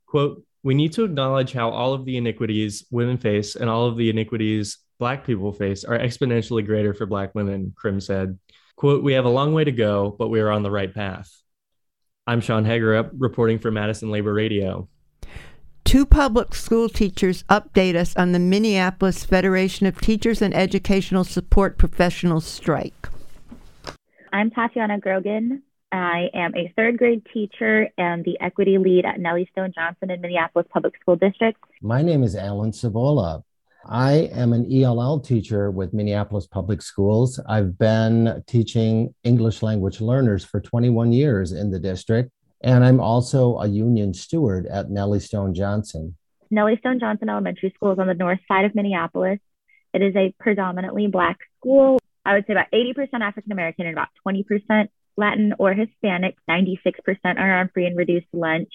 Quote, 0.06 0.44
we 0.64 0.74
need 0.74 0.94
to 0.94 1.04
acknowledge 1.04 1.52
how 1.52 1.70
all 1.70 1.94
of 1.94 2.06
the 2.06 2.18
iniquities 2.18 2.86
women 2.92 3.18
face 3.18 3.56
and 3.56 3.70
all 3.70 3.88
of 3.88 3.98
the 3.98 4.10
iniquities 4.10 4.78
Black 5.00 5.26
people 5.26 5.54
face 5.54 5.84
are 5.84 5.98
exponentially 5.98 6.66
greater 6.66 6.94
for 6.94 7.06
Black 7.06 7.34
women, 7.34 7.74
Crim 7.76 8.02
said. 8.02 8.38
Quote, 8.76 9.04
we 9.04 9.14
have 9.14 9.26
a 9.26 9.30
long 9.30 9.54
way 9.54 9.64
to 9.64 9.72
go, 9.72 10.16
but 10.18 10.28
we 10.28 10.42
are 10.42 10.52
on 10.52 10.62
the 10.64 10.72
right 10.72 10.94
path. 10.94 11.32
I'm 12.30 12.42
Sean 12.42 12.64
Hagerup, 12.64 13.10
reporting 13.18 13.58
for 13.58 13.72
Madison 13.72 14.12
Labor 14.12 14.36
Radio. 14.36 14.88
Two 15.84 16.06
public 16.06 16.54
school 16.54 16.88
teachers 16.88 17.42
update 17.50 17.96
us 17.96 18.16
on 18.16 18.34
the 18.34 18.38
Minneapolis 18.38 19.26
Federation 19.26 19.88
of 19.88 20.00
Teachers 20.00 20.40
and 20.40 20.54
Educational 20.54 21.24
Support 21.24 21.80
Professionals 21.80 22.46
strike. 22.46 23.10
I'm 24.32 24.52
Tatiana 24.52 25.00
Grogan. 25.00 25.64
I 25.92 26.30
am 26.36 26.56
a 26.56 26.72
third 26.76 27.00
grade 27.00 27.26
teacher 27.34 27.90
and 27.98 28.24
the 28.24 28.40
equity 28.40 28.78
lead 28.78 29.06
at 29.06 29.20
Nellie 29.20 29.50
Stone 29.52 29.74
Johnson 29.74 30.12
in 30.12 30.22
Minneapolis 30.22 30.68
Public 30.72 30.94
School 31.02 31.16
District. 31.16 31.58
My 31.82 32.04
name 32.04 32.22
is 32.22 32.36
Alan 32.36 32.70
Savola. 32.70 33.42
I 33.86 34.30
am 34.34 34.54
an 34.54 34.72
ELL 34.72 35.20
teacher 35.22 35.72
with 35.72 35.94
Minneapolis 35.94 36.46
Public 36.48 36.82
Schools. 36.82 37.40
I've 37.48 37.78
been 37.78 38.44
teaching 38.46 39.14
English 39.24 39.64
language 39.64 40.02
learners 40.02 40.44
for 40.44 40.60
21 40.60 41.14
years 41.14 41.54
in 41.54 41.72
the 41.72 41.80
district, 41.80 42.32
and 42.62 42.84
I'm 42.84 43.00
also 43.00 43.58
a 43.60 43.68
union 43.68 44.14
steward 44.14 44.68
at 44.68 44.90
Nellie 44.90 45.22
Stone 45.22 45.54
Johnson. 45.54 46.16
Nellie 46.52 46.78
Stone 46.78 47.00
Johnson 47.00 47.30
Elementary 47.30 47.72
School 47.76 47.94
is 47.94 48.00
on 48.00 48.08
the 48.08 48.14
north 48.14 48.40
side 48.48 48.66
of 48.66 48.76
Minneapolis. 48.76 49.40
It 49.94 50.02
is 50.02 50.16
a 50.16 50.34
predominantly 50.40 51.08
Black 51.08 51.38
school. 51.60 52.00
I 52.26 52.34
would 52.34 52.46
say 52.48 52.54
about 52.54 52.72
80% 52.74 53.22
African 53.22 53.52
American 53.52 53.86
and 53.86 53.96
about 53.96 54.10
20% 54.28 54.90
Latin 55.16 55.54
or 55.58 55.74
Hispanic. 55.74 56.36
96% 56.50 56.76
are 57.38 57.60
on 57.60 57.70
free 57.70 57.86
and 57.86 57.98
reduced 57.98 58.28
lunch. 58.34 58.72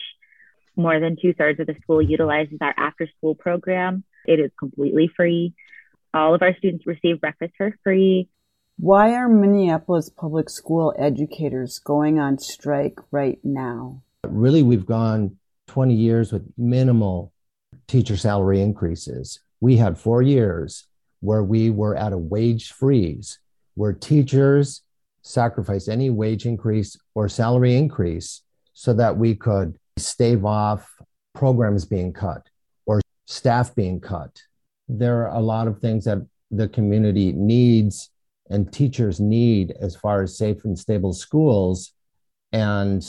More 0.77 0.99
than 0.99 1.17
two 1.21 1.35
thirds 1.35 1.61
of 1.61 1.67
the 1.67 1.77
school 1.83 2.01
utilizes 2.01 2.59
our 2.61 2.75
after 2.77 3.07
school 3.19 3.35
program. 3.35 4.03
It 4.27 4.41
is 4.41 4.51
completely 4.59 5.11
free. 5.15 5.55
All 6.13 6.35
of 6.35 6.43
our 6.43 6.57
students 6.57 6.87
receive 6.87 7.21
breakfast 7.21 7.55
for 7.57 7.77
free. 7.83 8.29
Why 8.79 9.15
are 9.15 9.29
Minneapolis 9.29 10.09
public 10.09 10.51
school 10.51 10.95
educators 10.99 11.79
going 11.79 12.19
on 12.19 12.39
strike 12.39 12.99
right 13.11 13.39
now? 13.45 14.03
Really, 14.27 14.63
we've 14.63 14.87
gone 14.87 15.37
20 15.69 15.95
years 15.95 16.33
with 16.33 16.43
minimal 16.57 17.33
teacher 17.87 18.17
salary 18.17 18.61
increases. 18.61 19.41
We 19.61 19.77
had 19.77 19.99
four 19.99 20.23
years 20.23 20.87
where 21.21 21.43
we 21.43 21.71
were 21.71 21.97
at 21.97 22.13
a 22.13 22.19
wage 22.19 22.73
freeze, 22.73 23.39
where 23.75 23.93
teachers 23.93 24.83
sacrificed 25.23 25.89
any 25.89 26.11
wage 26.11 26.45
increase 26.45 26.99
or 27.15 27.29
salary 27.29 27.77
increase 27.77 28.43
so 28.73 28.93
that 28.93 29.17
we 29.17 29.35
could 29.35 29.79
stave 29.97 30.45
off 30.45 30.93
programs 31.35 31.85
being 31.85 32.13
cut 32.13 32.49
staff 33.27 33.75
being 33.75 34.01
cut. 34.01 34.43
There 34.89 35.27
are 35.27 35.37
a 35.37 35.41
lot 35.41 35.69
of 35.69 35.79
things 35.79 36.05
that 36.05 36.27
the 36.51 36.69
community 36.69 37.33
needs 37.33 38.11
and 38.51 38.73
teachers 38.73 39.21
need 39.21 39.73
as 39.81 39.97
far 39.97 40.23
as 40.23 40.37
safe 40.37 40.65
and 40.65 40.79
stable 40.79 41.13
schools. 41.13 41.93
And 42.53 43.03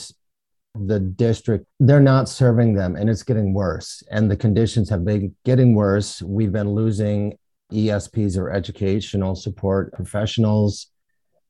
the 0.74 1.00
district, 1.00 1.66
they're 1.80 2.00
not 2.00 2.28
serving 2.28 2.74
them 2.74 2.96
and 2.96 3.08
it's 3.08 3.22
getting 3.22 3.52
worse. 3.52 4.02
And 4.10 4.30
the 4.30 4.36
conditions 4.36 4.90
have 4.90 5.04
been 5.04 5.34
getting 5.44 5.74
worse. 5.74 6.22
We've 6.22 6.52
been 6.52 6.70
losing 6.70 7.38
ESPs 7.72 8.36
or 8.36 8.50
educational 8.50 9.34
support 9.34 9.92
professionals, 9.92 10.88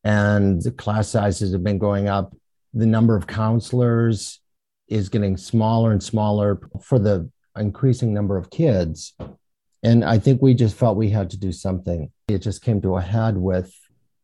and 0.05 0.63
the 0.63 0.71
class 0.71 1.09
sizes 1.09 1.53
have 1.53 1.65
been 1.65 1.79
going 1.79 2.09
up. 2.09 2.35
The 2.73 2.87
number 2.87 3.17
of 3.17 3.27
counselors 3.27 4.41
is 4.89 5.09
getting 5.09 5.37
smaller 5.37 5.93
and 5.93 6.03
smaller 6.03 6.61
for 6.83 6.99
the 6.99 7.31
increasing 7.59 8.13
number 8.13 8.37
of 8.37 8.51
kids. 8.51 9.15
And 9.83 10.05
I 10.05 10.19
think 10.19 10.43
we 10.43 10.55
just 10.55 10.77
felt 10.77 10.97
we 10.97 11.11
had 11.11 11.31
to 11.31 11.39
do 11.39 11.53
something. 11.53 12.11
It 12.29 12.39
just 12.39 12.63
came 12.63 12.81
to 12.83 12.97
a 12.97 13.01
head 13.01 13.37
with 13.37 13.73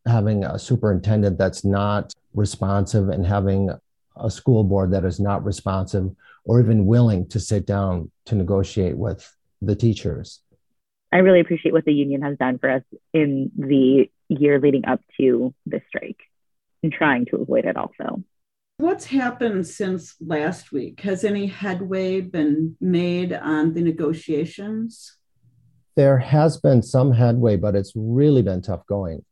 having 0.05 0.43
a 0.43 0.59
superintendent 0.59 1.37
that's 1.37 1.63
not 1.63 2.13
responsive 2.33 3.09
and 3.09 3.25
having 3.25 3.69
a 4.17 4.29
school 4.29 4.63
board 4.63 4.91
that 4.91 5.05
is 5.05 5.19
not 5.19 5.43
responsive 5.43 6.11
or 6.45 6.59
even 6.59 6.85
willing 6.85 7.27
to 7.29 7.39
sit 7.39 7.65
down 7.65 8.11
to 8.25 8.35
negotiate 8.35 8.97
with 8.97 9.35
the 9.61 9.75
teachers. 9.75 10.41
I 11.11 11.17
really 11.17 11.39
appreciate 11.39 11.71
what 11.71 11.85
the 11.85 11.93
union 11.93 12.21
has 12.23 12.37
done 12.37 12.57
for 12.59 12.69
us 12.69 12.83
in 13.13 13.51
the 13.55 14.09
year 14.29 14.59
leading 14.59 14.85
up 14.85 14.99
to 15.17 15.53
the 15.65 15.81
strike 15.87 16.19
and 16.81 16.91
trying 16.91 17.25
to 17.27 17.37
avoid 17.37 17.65
it 17.65 17.77
also. 17.77 18.23
What's 18.77 19.05
happened 19.05 19.67
since 19.67 20.15
last 20.19 20.71
week? 20.71 21.01
Has 21.01 21.23
any 21.23 21.45
headway 21.45 22.21
been 22.21 22.75
made 22.81 23.31
on 23.31 23.75
the 23.75 23.81
negotiations? 23.81 25.15
There 25.95 26.17
has 26.17 26.57
been 26.57 26.81
some 26.81 27.11
headway, 27.11 27.55
but 27.55 27.75
it's 27.75 27.93
really 27.95 28.41
been 28.41 28.63
tough 28.63 28.85
going. 28.87 29.23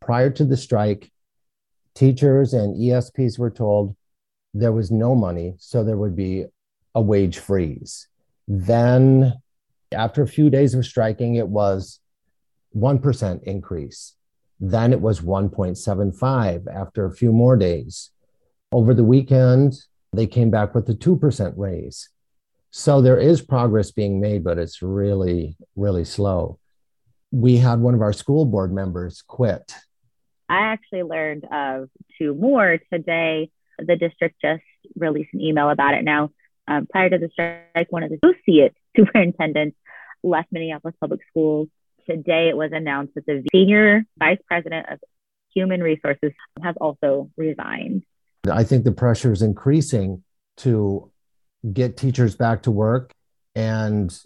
Prior 0.00 0.30
to 0.30 0.44
the 0.44 0.56
strike, 0.56 1.12
teachers 1.94 2.54
and 2.54 2.74
ESPs 2.74 3.38
were 3.38 3.50
told 3.50 3.94
there 4.54 4.72
was 4.72 4.90
no 4.90 5.14
money, 5.14 5.56
so 5.58 5.84
there 5.84 5.98
would 5.98 6.16
be 6.16 6.46
a 6.94 7.02
wage 7.02 7.38
freeze. 7.38 8.08
Then, 8.48 9.34
after 9.92 10.22
a 10.22 10.28
few 10.28 10.48
days 10.48 10.72
of 10.72 10.86
striking, 10.86 11.34
it 11.34 11.48
was 11.48 12.00
1% 12.74 13.42
increase. 13.42 14.14
Then 14.58 14.94
it 14.94 15.02
was 15.02 15.20
1.75 15.20 16.74
after 16.74 17.04
a 17.04 17.14
few 17.14 17.30
more 17.30 17.58
days. 17.58 18.10
Over 18.72 18.94
the 18.94 19.04
weekend, 19.04 19.74
they 20.12 20.26
came 20.26 20.50
back 20.50 20.74
with 20.74 20.88
a 20.88 20.94
2% 20.94 21.54
raise. 21.56 22.08
So 22.70 23.00
there 23.00 23.18
is 23.18 23.40
progress 23.40 23.90
being 23.90 24.20
made, 24.20 24.44
but 24.44 24.58
it's 24.58 24.82
really, 24.82 25.56
really 25.76 26.04
slow. 26.04 26.58
We 27.30 27.56
had 27.56 27.80
one 27.80 27.94
of 27.94 28.02
our 28.02 28.12
school 28.12 28.44
board 28.44 28.72
members 28.72 29.22
quit. 29.22 29.72
I 30.48 30.72
actually 30.72 31.02
learned 31.02 31.44
of 31.50 31.88
two 32.18 32.34
more 32.34 32.78
today. 32.92 33.50
The 33.78 33.96
district 33.96 34.36
just 34.40 34.62
released 34.94 35.30
an 35.32 35.40
email 35.40 35.70
about 35.70 35.94
it 35.94 36.04
now. 36.04 36.30
Um, 36.68 36.86
prior 36.86 37.10
to 37.10 37.18
the 37.18 37.28
strike, 37.32 37.86
one 37.90 38.02
of 38.02 38.10
the 38.10 38.18
associate 38.22 38.74
superintendents 38.96 39.76
left 40.22 40.48
Minneapolis 40.50 40.96
Public 41.00 41.20
Schools. 41.30 41.68
Today, 42.08 42.48
it 42.48 42.56
was 42.56 42.70
announced 42.72 43.14
that 43.14 43.26
the 43.26 43.44
senior 43.52 44.04
vice 44.18 44.38
president 44.46 44.86
of 44.90 45.00
human 45.54 45.82
resources 45.82 46.32
has 46.62 46.74
also 46.80 47.30
resigned. 47.36 48.04
I 48.50 48.64
think 48.64 48.84
the 48.84 48.92
pressure 48.92 49.32
is 49.32 49.42
increasing 49.42 50.22
to 50.58 51.10
get 51.72 51.96
teachers 51.96 52.36
back 52.36 52.62
to 52.62 52.70
work 52.70 53.12
and 53.54 54.16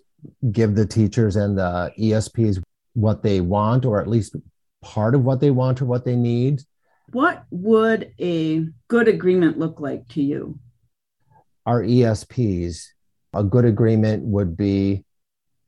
give 0.50 0.74
the 0.74 0.86
teachers 0.86 1.36
and 1.36 1.56
the 1.56 1.92
ESPs 1.98 2.62
what 2.94 3.22
they 3.22 3.40
want, 3.40 3.84
or 3.84 4.00
at 4.00 4.08
least 4.08 4.36
part 4.82 5.14
of 5.14 5.24
what 5.24 5.40
they 5.40 5.50
want 5.50 5.80
or 5.80 5.84
what 5.84 6.04
they 6.04 6.16
need. 6.16 6.62
What 7.12 7.44
would 7.50 8.12
a 8.20 8.66
good 8.88 9.08
agreement 9.08 9.58
look 9.58 9.80
like 9.80 10.08
to 10.08 10.22
you? 10.22 10.58
Our 11.66 11.82
ESPs, 11.82 12.86
a 13.32 13.44
good 13.44 13.64
agreement 13.64 14.24
would 14.24 14.56
be 14.56 15.04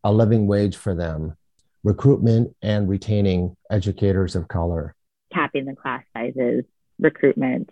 a 0.05 0.13
living 0.13 0.47
wage 0.47 0.77
for 0.77 0.95
them, 0.95 1.37
recruitment 1.85 2.55
and 2.63 2.89
retaining 2.89 3.57
educators 3.71 4.35
of 4.35 4.49
color, 4.49 4.95
capping 5.33 5.65
the 5.65 5.75
class 5.75 6.05
sizes, 6.17 6.65
recruitment, 6.99 7.71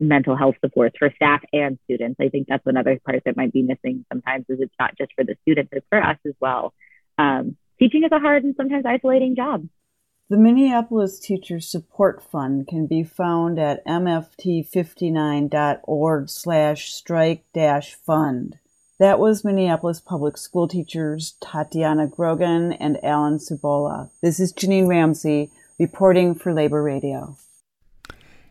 mental 0.00 0.36
health 0.36 0.56
supports 0.60 0.96
for 0.98 1.10
staff 1.14 1.42
and 1.52 1.78
students. 1.84 2.18
I 2.20 2.28
think 2.28 2.48
that's 2.48 2.66
another 2.66 3.00
part 3.04 3.22
that 3.24 3.36
might 3.36 3.52
be 3.52 3.62
missing 3.62 4.04
sometimes 4.08 4.46
is 4.48 4.60
it's 4.60 4.74
not 4.78 4.96
just 4.96 5.12
for 5.14 5.24
the 5.24 5.36
students, 5.42 5.70
it's 5.72 5.86
for 5.88 6.00
us 6.02 6.18
as 6.26 6.34
well. 6.40 6.72
Um, 7.16 7.56
teaching 7.78 8.02
is 8.04 8.10
a 8.12 8.18
hard 8.18 8.44
and 8.44 8.54
sometimes 8.56 8.84
isolating 8.86 9.36
job. 9.36 9.66
The 10.30 10.36
Minneapolis 10.36 11.18
Teacher 11.18 11.58
Support 11.58 12.22
Fund 12.22 12.68
can 12.68 12.86
be 12.86 13.02
found 13.02 13.58
at 13.58 13.82
mft59.org 13.86 16.28
slash 16.28 16.92
strike 16.92 17.44
dash 17.54 17.94
fund. 17.94 18.58
That 18.98 19.18
was 19.18 19.42
Minneapolis 19.42 20.00
Public 20.00 20.36
School 20.36 20.68
teachers 20.68 21.36
Tatiana 21.40 22.08
Grogan 22.08 22.72
and 22.72 23.02
Alan 23.02 23.38
Subola. 23.38 24.10
This 24.20 24.38
is 24.38 24.52
Janine 24.52 24.86
Ramsey 24.86 25.50
reporting 25.78 26.34
for 26.34 26.52
Labor 26.52 26.82
Radio. 26.82 27.38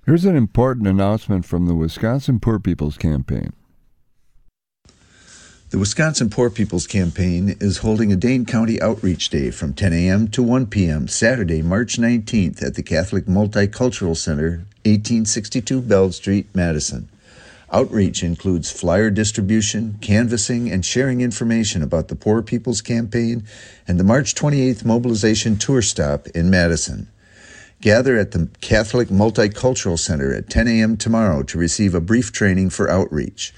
Here's 0.08 0.24
an 0.24 0.38
important 0.38 0.88
announcement 0.88 1.43
from 1.43 1.65
the 1.65 1.76
Wisconsin 1.76 2.39
Poor 2.39 2.60
People's 2.60 2.96
Campaign. 2.96 3.52
The 5.72 5.80
Wisconsin 5.80 6.30
Poor 6.30 6.50
People's 6.50 6.88
Campaign 6.88 7.58
is 7.60 7.80
holding 7.80 8.13
a 8.13 8.15
Dane 8.15 8.46
County 8.46 8.82
Outreach 8.82 9.30
Day 9.30 9.52
from 9.52 9.74
10 9.74 9.91
a.m. 9.91 10.30
to 10.30 10.41
1 10.41 10.67
p.m. 10.67 11.10
Saturday, 11.10 11.62
March 11.62 11.98
19th 11.98 12.63
at 12.63 12.76
the 12.76 12.84
Catholic 12.84 13.26
Multicultural 13.26 14.15
Center, 14.15 14.65
1862 14.86 15.82
Bell 15.82 16.13
Street, 16.13 16.48
Madison. 16.56 17.10
Outreach 17.74 18.24
includes 18.24 18.72
flyer 18.72 19.10
distribution, 19.10 19.98
canvassing, 20.00 20.72
and 20.72 20.86
sharing 20.86 21.20
information 21.20 21.84
about 21.84 22.08
the 22.08 22.15
Poor 22.15 22.41
People's 22.41 22.80
Campaign 22.80 23.43
and 23.86 24.00
the 24.00 24.06
March 24.06 24.36
28th 24.36 24.86
mobilization 24.86 25.58
tour 25.58 25.82
stop 25.82 26.28
in 26.28 26.50
Madison. 26.50 27.10
Gather 27.79 28.17
at 28.17 28.31
the 28.31 28.49
Catholic 28.59 29.09
Multicultural 29.09 29.99
Center 29.99 30.33
at 30.33 30.49
10 30.49 30.67
a.m. 30.67 30.97
tomorrow 30.97 31.43
to 31.43 31.59
receive 31.59 31.93
a 31.93 32.01
brief 32.01 32.31
training 32.31 32.71
for 32.71 32.89
outreach. 32.89 33.53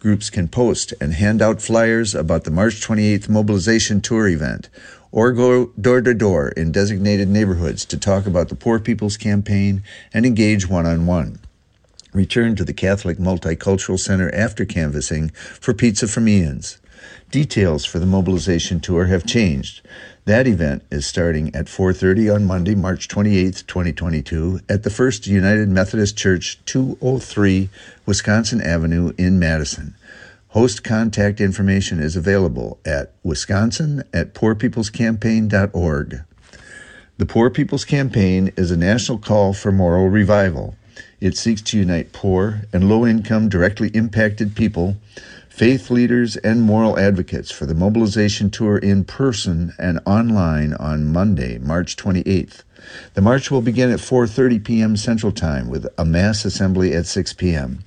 Groups 0.00 0.28
can 0.28 0.48
post 0.48 0.92
and 1.00 1.14
hand 1.14 1.40
out 1.40 1.62
flyers 1.62 2.12
about 2.12 2.42
the 2.42 2.50
March 2.50 2.84
28th 2.84 3.28
mobilization 3.28 4.00
tour 4.00 4.26
event 4.26 4.68
or 5.12 5.30
go 5.30 5.66
door 5.80 6.00
to 6.00 6.14
door 6.14 6.48
in 6.48 6.72
designated 6.72 7.28
neighborhoods 7.28 7.84
to 7.84 7.96
talk 7.96 8.26
about 8.26 8.48
the 8.48 8.56
Poor 8.56 8.80
People's 8.80 9.16
Campaign 9.16 9.84
and 10.12 10.26
engage 10.26 10.68
one 10.68 10.86
on 10.86 11.06
one. 11.06 11.38
Return 12.12 12.56
to 12.56 12.64
the 12.64 12.72
Catholic 12.72 13.18
Multicultural 13.18 14.00
Center 14.00 14.34
after 14.34 14.64
canvassing 14.64 15.30
for 15.30 15.74
Pizza 15.74 16.08
from 16.08 16.26
Ian's. 16.26 16.78
Details 17.30 17.84
for 17.84 17.98
the 17.98 18.06
mobilization 18.06 18.80
tour 18.80 19.06
have 19.06 19.24
changed. 19.26 19.82
That 20.24 20.46
event 20.46 20.82
is 20.90 21.06
starting 21.06 21.54
at 21.54 21.66
4:30 21.66 22.28
on 22.28 22.44
Monday, 22.44 22.74
March 22.74 23.08
28, 23.08 23.64
2022, 23.66 24.60
at 24.68 24.82
the 24.82 24.90
First 24.90 25.26
United 25.26 25.68
Methodist 25.68 26.16
Church, 26.16 26.58
203 26.66 27.68
Wisconsin 28.06 28.60
Avenue 28.60 29.12
in 29.16 29.38
Madison. 29.38 29.94
Host 30.48 30.82
contact 30.82 31.40
information 31.40 32.00
is 32.00 32.16
available 32.16 32.78
at 32.84 33.12
wisconsin 33.22 34.02
at 34.12 34.34
poorpeoplescampaign.org. 34.34 36.20
The 37.18 37.26
Poor 37.26 37.50
People's 37.50 37.84
Campaign 37.84 38.50
is 38.56 38.70
a 38.70 38.76
national 38.76 39.18
call 39.18 39.52
for 39.52 39.70
moral 39.70 40.08
revival. 40.08 40.74
It 41.20 41.36
seeks 41.36 41.62
to 41.62 41.78
unite 41.78 42.12
poor 42.12 42.62
and 42.72 42.88
low 42.88 43.06
income 43.06 43.48
directly 43.48 43.90
impacted 43.90 44.56
people 44.56 44.96
faith 45.60 45.90
leaders, 45.90 46.38
and 46.38 46.62
moral 46.62 46.98
advocates 46.98 47.50
for 47.50 47.66
the 47.66 47.74
mobilization 47.74 48.48
tour 48.48 48.78
in 48.78 49.04
person 49.04 49.74
and 49.78 50.00
online 50.06 50.72
on 50.72 51.12
Monday, 51.12 51.58
March 51.58 51.96
28th. 51.96 52.62
The 53.12 53.20
march 53.20 53.50
will 53.50 53.60
begin 53.60 53.90
at 53.90 53.98
4:30 53.98 54.64
p.m. 54.64 54.96
Central 54.96 55.32
Time 55.32 55.68
with 55.68 55.86
a 55.98 56.04
mass 56.06 56.46
assembly 56.46 56.94
at 56.94 57.04
6 57.04 57.34
p.m. 57.34 57.84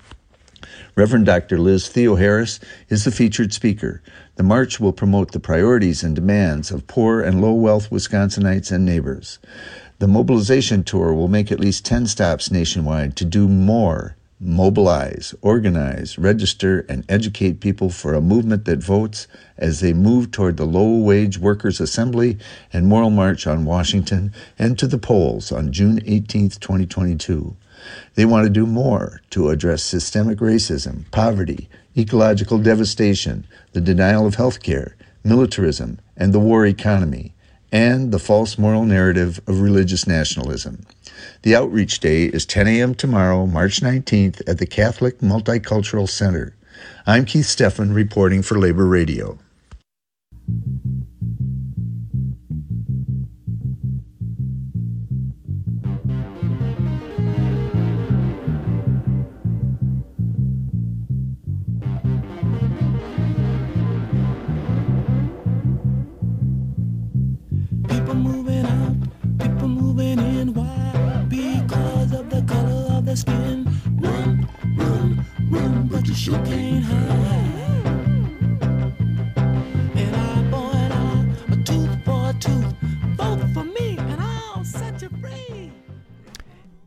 Reverend 0.95 1.25
Dr. 1.25 1.57
Liz 1.57 1.89
Theoharis 1.89 2.59
is 2.89 3.05
the 3.05 3.11
featured 3.11 3.53
speaker. 3.53 4.03
The 4.35 4.43
march 4.43 4.79
will 4.79 4.93
promote 4.93 5.31
the 5.31 5.39
priorities 5.39 6.03
and 6.03 6.15
demands 6.15 6.69
of 6.69 6.85
poor 6.85 7.21
and 7.23 7.41
low 7.41 7.53
wealth 7.53 7.89
Wisconsinites 7.89 8.71
and 8.71 8.85
neighbors. 8.85 9.39
The 9.97 10.07
mobilization 10.07 10.83
tour 10.83 11.11
will 11.11 11.27
make 11.27 11.51
at 11.51 11.59
least 11.59 11.85
10 11.85 12.05
stops 12.05 12.51
nationwide 12.51 13.15
to 13.15 13.25
do 13.25 13.47
more 13.47 14.15
mobilize, 14.43 15.33
organize, 15.41 16.17
register, 16.17 16.85
and 16.89 17.05
educate 17.09 17.59
people 17.59 17.89
for 17.89 18.13
a 18.13 18.21
movement 18.21 18.65
that 18.65 18.83
votes 18.83 19.27
as 19.57 19.79
they 19.79 19.93
move 19.93 20.31
toward 20.31 20.57
the 20.57 20.65
low 20.65 20.97
wage 20.97 21.37
workers' 21.37 21.79
assembly 21.79 22.37
and 22.71 22.87
moral 22.87 23.09
march 23.09 23.47
on 23.47 23.65
Washington 23.65 24.33
and 24.59 24.77
to 24.77 24.87
the 24.87 24.97
polls 24.97 25.51
on 25.51 25.71
June 25.71 26.01
18, 26.05 26.49
2022. 26.49 27.55
They 28.15 28.25
want 28.25 28.45
to 28.45 28.49
do 28.49 28.65
more 28.65 29.21
to 29.31 29.49
address 29.49 29.83
systemic 29.83 30.39
racism, 30.39 31.09
poverty, 31.11 31.69
ecological 31.97 32.57
devastation, 32.57 33.45
the 33.73 33.81
denial 33.81 34.25
of 34.25 34.35
health 34.35 34.61
care, 34.61 34.95
militarism, 35.23 35.99
and 36.15 36.33
the 36.33 36.39
war 36.39 36.65
economy, 36.65 37.33
and 37.73 38.11
the 38.11 38.19
false 38.19 38.59
moral 38.59 38.85
narrative 38.85 39.41
of 39.47 39.59
religious 39.59 40.05
nationalism. 40.05 40.85
The 41.41 41.55
outreach 41.55 41.99
day 41.99 42.25
is 42.25 42.45
10 42.45 42.67
a.m. 42.67 42.93
tomorrow, 42.93 43.47
March 43.47 43.81
19th, 43.81 44.47
at 44.47 44.59
the 44.59 44.67
Catholic 44.67 45.19
Multicultural 45.19 46.07
Center. 46.07 46.55
I'm 47.07 47.25
Keith 47.25 47.47
Steffen 47.47 47.95
reporting 47.95 48.43
for 48.43 48.59
Labor 48.59 48.85
Radio. 48.85 49.39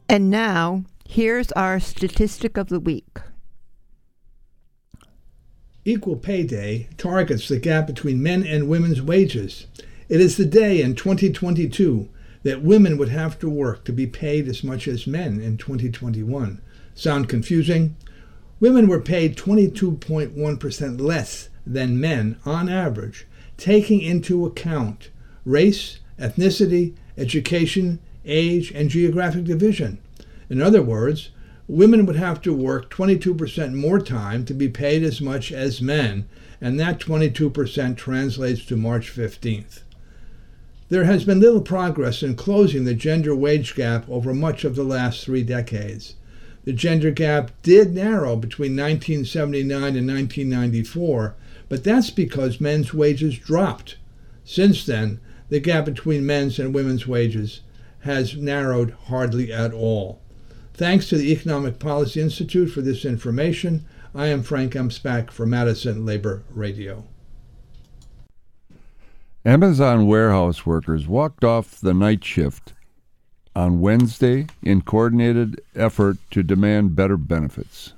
And 0.09 0.31
now, 0.31 0.85
here's 1.07 1.53
our 1.53 1.79
statistic 1.81 2.57
of 2.57 2.69
the 2.69 2.81
week. 2.81 3.19
Equal 5.85 6.17
Pay 6.17 6.45
Day 6.45 6.89
targets 6.97 7.49
the 7.49 7.59
gap 7.59 7.87
between 7.87 8.23
men 8.23 8.47
and 8.47 8.71
women's 8.71 9.03
wages. 9.03 9.67
It 10.09 10.21
is 10.23 10.39
the 10.39 10.47
day 10.47 10.81
in 10.81 10.95
2022 10.95 12.09
that 12.43 12.63
women 12.63 12.97
would 12.97 13.11
have 13.11 13.39
to 13.41 13.51
work 13.51 13.85
to 13.85 13.93
be 13.93 14.07
paid 14.07 14.49
as 14.49 14.65
much 14.65 14.89
as 14.89 15.07
men 15.07 15.43
in 15.43 15.59
2021. 15.59 16.63
Sound 16.95 17.29
confusing? 17.29 17.97
Women 18.59 18.89
were 18.89 19.01
paid 19.01 19.37
22.1% 19.37 21.01
less 21.01 21.49
than 21.67 22.01
men 22.01 22.37
on 22.47 22.69
average, 22.69 23.27
taking 23.57 24.01
into 24.01 24.47
account 24.47 25.11
race, 25.45 26.01
ethnicity, 26.19 26.95
education, 27.19 27.99
age, 28.25 28.73
and 28.73 28.89
geographic 28.89 29.45
division. 29.45 29.99
In 30.49 30.63
other 30.63 30.83
words, 30.83 31.31
women 31.69 32.07
would 32.07 32.17
have 32.17 32.41
to 32.43 32.55
work 32.55 32.91
22% 32.91 33.75
more 33.75 34.01
time 34.01 34.45
to 34.45 34.55
be 34.55 34.69
paid 34.69 35.03
as 35.03 35.21
much 35.21 35.53
as 35.53 35.83
men, 35.83 36.27
and 36.61 36.81
that 36.81 36.99
22% 36.99 37.97
translates 37.97 38.65
to 38.65 38.77
March 38.77 39.15
15th. 39.15 39.81
There 40.89 41.05
has 41.05 41.25
been 41.25 41.41
little 41.41 41.61
progress 41.61 42.23
in 42.23 42.37
closing 42.37 42.85
the 42.85 42.95
gender 42.95 43.35
wage 43.35 43.75
gap 43.75 44.09
over 44.09 44.33
much 44.33 44.65
of 44.65 44.77
the 44.77 44.85
last 44.85 45.25
three 45.25 45.43
decades. 45.43 46.15
The 46.67 46.73
gender 46.73 47.13
gap 47.13 47.53
did 47.63 47.95
narrow 47.95 48.35
between 48.35 48.73
1979 48.73 49.71
and 49.97 50.09
1994, 50.09 51.37
but 51.69 51.85
that's 51.85 52.11
because 52.11 52.61
men's 52.61 52.93
wages 52.93 53.39
dropped. 53.39 53.97
Since 54.45 54.85
then, 54.85 55.21
the 55.49 55.61
gap 55.61 55.85
between 55.85 56.27
men's 56.27 56.59
and 56.59 56.75
women's 56.75 57.07
wages 57.07 57.61
has 58.01 58.37
narrowed 58.37 58.91
hardly 59.07 59.53
at 59.53 59.73
all. 59.73 60.21
Thanks 60.75 61.09
to 61.09 61.17
the 61.17 61.31
Economic 61.31 61.79
Policy 61.79 62.21
Institute 62.21 62.73
for 62.73 62.81
this 62.81 63.05
information. 63.05 63.85
I 64.13 64.27
am 64.27 64.43
Frank 64.43 64.73
Emspak 64.73 65.31
for 65.31 65.47
Madison 65.47 66.05
Labor 66.05 66.43
Radio. 66.51 67.05
Amazon 69.45 70.09
warehouse 70.09 70.67
workers 70.67 71.07
walked 71.07 71.45
off 71.45 71.81
the 71.81 71.95
night 71.95 72.25
shift 72.25 72.73
on 73.57 73.81
Wednesday 73.81 74.47
in 74.63 74.83
coordinated 74.83 75.63
effort 75.75 76.19
to 76.31 76.43
demand 76.43 76.95
better 76.95 77.17
benefits. 77.17 77.95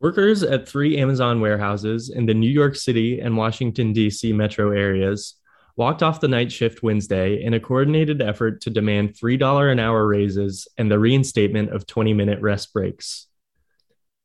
Workers 0.00 0.42
at 0.42 0.66
three 0.66 0.96
Amazon 0.96 1.42
warehouses 1.42 2.08
in 2.08 2.24
the 2.24 2.32
New 2.32 2.50
York 2.50 2.74
City 2.74 3.20
and 3.20 3.36
Washington, 3.36 3.92
D.C. 3.92 4.32
metro 4.32 4.70
areas 4.70 5.34
walked 5.76 6.02
off 6.02 6.20
the 6.20 6.28
night 6.28 6.50
shift 6.50 6.82
Wednesday 6.82 7.42
in 7.42 7.52
a 7.52 7.60
coordinated 7.60 8.22
effort 8.22 8.62
to 8.62 8.70
demand 8.70 9.14
$3 9.14 9.70
an 9.70 9.78
hour 9.78 10.06
raises 10.06 10.66
and 10.78 10.90
the 10.90 10.98
reinstatement 10.98 11.70
of 11.70 11.86
20 11.86 12.14
minute 12.14 12.40
rest 12.40 12.72
breaks. 12.72 13.26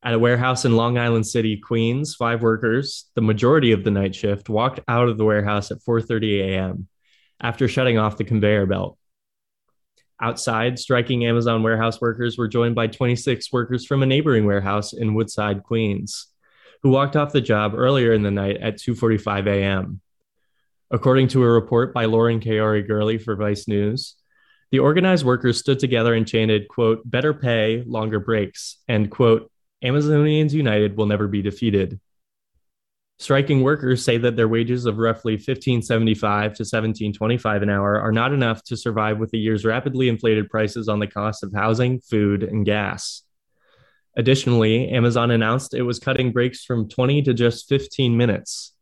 At 0.01 0.13
a 0.13 0.19
warehouse 0.19 0.63
in 0.63 0.77
Long 0.77 0.97
Island 0.97 1.27
City, 1.27 1.57
Queens, 1.57 2.15
five 2.15 2.41
workers, 2.41 3.09
the 3.15 3.21
majority 3.21 3.73
of 3.73 3.83
the 3.83 3.91
night 3.91 4.15
shift, 4.15 4.49
walked 4.49 4.79
out 4.87 5.09
of 5.09 5.17
the 5.17 5.25
warehouse 5.25 5.71
at 5.71 5.81
4:30 5.81 6.39
a.m. 6.39 6.87
after 7.41 7.67
shutting 7.67 7.97
off 7.97 8.17
the 8.17 8.23
conveyor 8.23 8.65
belt. 8.65 8.97
Outside, 10.21 10.77
striking 10.77 11.25
Amazon 11.25 11.63
warehouse 11.63 11.99
workers 11.99 12.37
were 12.37 12.47
joined 12.47 12.75
by 12.75 12.87
26 12.87 13.51
workers 13.51 13.87
from 13.87 14.03
a 14.03 14.05
neighboring 14.05 14.45
warehouse 14.45 14.93
in 14.93 15.15
Woodside, 15.15 15.63
Queens, 15.63 16.27
who 16.83 16.91
walked 16.91 17.15
off 17.15 17.33
the 17.33 17.41
job 17.41 17.73
earlier 17.75 18.13
in 18.13 18.21
the 18.21 18.29
night 18.29 18.57
at 18.57 18.77
2:45 18.77 19.47
a.m. 19.47 20.01
According 20.91 21.29
to 21.29 21.43
a 21.43 21.49
report 21.49 21.93
by 21.93 22.05
Lauren 22.05 22.39
Kaori 22.39 22.85
Gurley 22.85 23.17
for 23.17 23.35
Vice 23.35 23.67
News, 23.67 24.15
the 24.71 24.79
organized 24.79 25.25
workers 25.25 25.57
stood 25.57 25.79
together 25.79 26.13
and 26.13 26.27
chanted, 26.27 26.67
quote, 26.67 27.01
better 27.03 27.33
pay, 27.33 27.83
longer 27.85 28.19
breaks, 28.19 28.77
and 28.87 29.09
quote, 29.09 29.51
Amazonians 29.83 30.53
United 30.53 30.95
will 30.95 31.07
never 31.07 31.27
be 31.27 31.41
defeated. 31.41 31.99
Striking 33.21 33.61
workers 33.61 34.03
say 34.03 34.17
that 34.17 34.35
their 34.35 34.47
wages 34.47 34.87
of 34.87 34.97
roughly 34.97 35.33
1575 35.33 36.41
to 36.55 36.63
1725 36.63 37.61
an 37.61 37.69
hour 37.69 38.01
are 38.01 38.11
not 38.11 38.33
enough 38.33 38.63
to 38.63 38.75
survive 38.75 39.19
with 39.19 39.29
the 39.29 39.37
year's 39.37 39.63
rapidly 39.63 40.09
inflated 40.09 40.49
prices 40.49 40.89
on 40.89 40.97
the 40.97 41.05
cost 41.05 41.43
of 41.43 41.53
housing, 41.53 41.99
food, 41.99 42.41
and 42.41 42.65
gas. 42.65 43.21
Additionally, 44.17 44.89
Amazon 44.89 45.29
announced 45.29 45.75
it 45.75 45.83
was 45.83 45.99
cutting 45.99 46.31
breaks 46.31 46.63
from 46.63 46.89
20 46.89 47.21
to 47.21 47.35
just 47.35 47.69
15 47.69 48.17
minutes, 48.17 48.73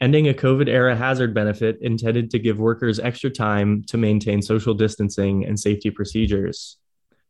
ending 0.00 0.28
a 0.28 0.34
COVID 0.34 0.68
era 0.68 0.94
hazard 0.94 1.34
benefit 1.34 1.78
intended 1.80 2.30
to 2.30 2.38
give 2.38 2.60
workers 2.60 3.00
extra 3.00 3.28
time 3.28 3.82
to 3.88 3.98
maintain 3.98 4.40
social 4.40 4.72
distancing 4.72 5.44
and 5.44 5.58
safety 5.58 5.90
procedures. 5.90 6.78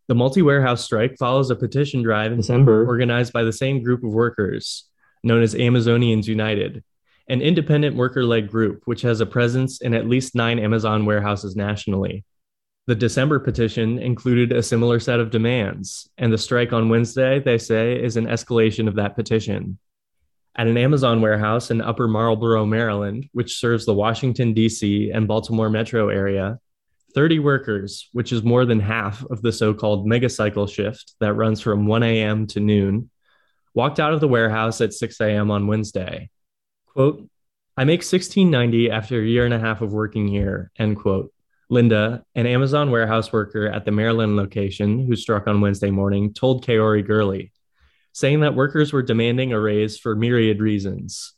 The 0.09 0.14
multi 0.14 0.42
warehouse 0.42 0.85
strike 0.85 1.16
follows 1.18 1.49
a 1.49 1.57
petition 1.57 2.03
drive 2.03 2.33
in 2.33 2.37
December 2.37 2.85
organized 2.87 3.33
by 3.33 3.44
the 3.44 3.53
same 3.53 3.83
group 3.83 4.05
of 4.05 4.12
workers, 4.12 4.89
known 5.22 5.42
as 5.42 5.54
Amazonians 5.54 6.26
United, 6.26 6.83
an 7.28 7.40
independent 7.40 7.94
worker 7.96 8.24
led 8.24 8.50
group 8.50 8.83
which 8.87 9.02
has 9.02 9.20
a 9.20 9.26
presence 9.26 9.80
in 9.80 9.94
at 9.94 10.09
least 10.09 10.35
nine 10.35 10.59
Amazon 10.59 11.06
warehouses 11.06 11.54
nationally. 11.54 12.24
The 12.87 12.94
December 12.96 13.38
petition 13.38 13.98
included 13.98 14.50
a 14.50 14.62
similar 14.62 14.98
set 14.98 15.20
of 15.20 15.30
demands, 15.30 16.09
and 16.18 16.33
the 16.33 16.38
strike 16.38 16.72
on 16.72 16.88
Wednesday, 16.88 17.38
they 17.38 17.56
say, 17.56 18.02
is 18.02 18.16
an 18.16 18.26
escalation 18.26 18.88
of 18.88 18.96
that 18.96 19.14
petition. 19.14 19.78
At 20.56 20.66
an 20.66 20.76
Amazon 20.76 21.20
warehouse 21.20 21.70
in 21.70 21.80
Upper 21.80 22.09
Marlboro, 22.09 22.66
Maryland, 22.66 23.28
which 23.33 23.59
serves 23.59 23.87
the 23.87 23.94
Washington, 23.94 24.54
D.C. 24.54 25.12
and 25.12 25.28
Baltimore 25.28 25.70
metro 25.70 26.09
area, 26.09 26.59
30 27.14 27.38
workers, 27.38 28.09
which 28.12 28.33
is 28.33 28.42
more 28.42 28.64
than 28.64 28.80
half 28.80 29.24
of 29.26 29.42
the 29.42 29.52
so 29.52 29.72
called 29.72 30.06
megacycle 30.06 30.68
shift 30.68 31.14
that 31.20 31.35
runs 31.35 31.61
from 31.61 31.87
1 31.87 32.02
a.m. 32.02 32.46
to 32.48 32.61
noon, 32.61 33.11
walked 33.74 34.00
out 34.00 34.12
of 34.12 34.20
the 34.20 34.28
warehouse 34.28 34.80
at 34.80 34.92
6 34.92 35.20
a.m. 35.20 35.50
on 35.50 35.66
Wednesday. 35.66 36.30
Quote, 36.87 37.28
I 37.76 37.85
make 37.85 38.00
1690 38.00 38.90
after 38.90 39.20
a 39.20 39.26
year 39.26 39.44
and 39.44 39.54
a 39.54 39.59
half 39.59 39.80
of 39.80 39.92
working 39.92 40.28
here, 40.28 40.70
end 40.78 40.96
quote. 40.96 41.33
Linda, 41.70 42.24
an 42.35 42.46
Amazon 42.46 42.90
warehouse 42.90 43.33
worker 43.33 43.66
at 43.66 43.85
the 43.85 43.92
Maryland 43.92 44.37
location 44.37 45.06
who 45.06 45.14
struck 45.14 45.46
on 45.46 45.61
Wednesday 45.61 45.90
morning, 45.90 46.35
told 46.35 46.66
Kaori 46.66 47.06
Gurley, 47.06 47.52
saying 48.12 48.40
that 48.40 48.56
workers 48.56 48.92
were 48.92 49.02
demanding 49.02 49.52
a 49.52 49.61
raise 49.61 49.96
for 49.96 50.16
myriad 50.16 50.61
reasons. 50.61 51.33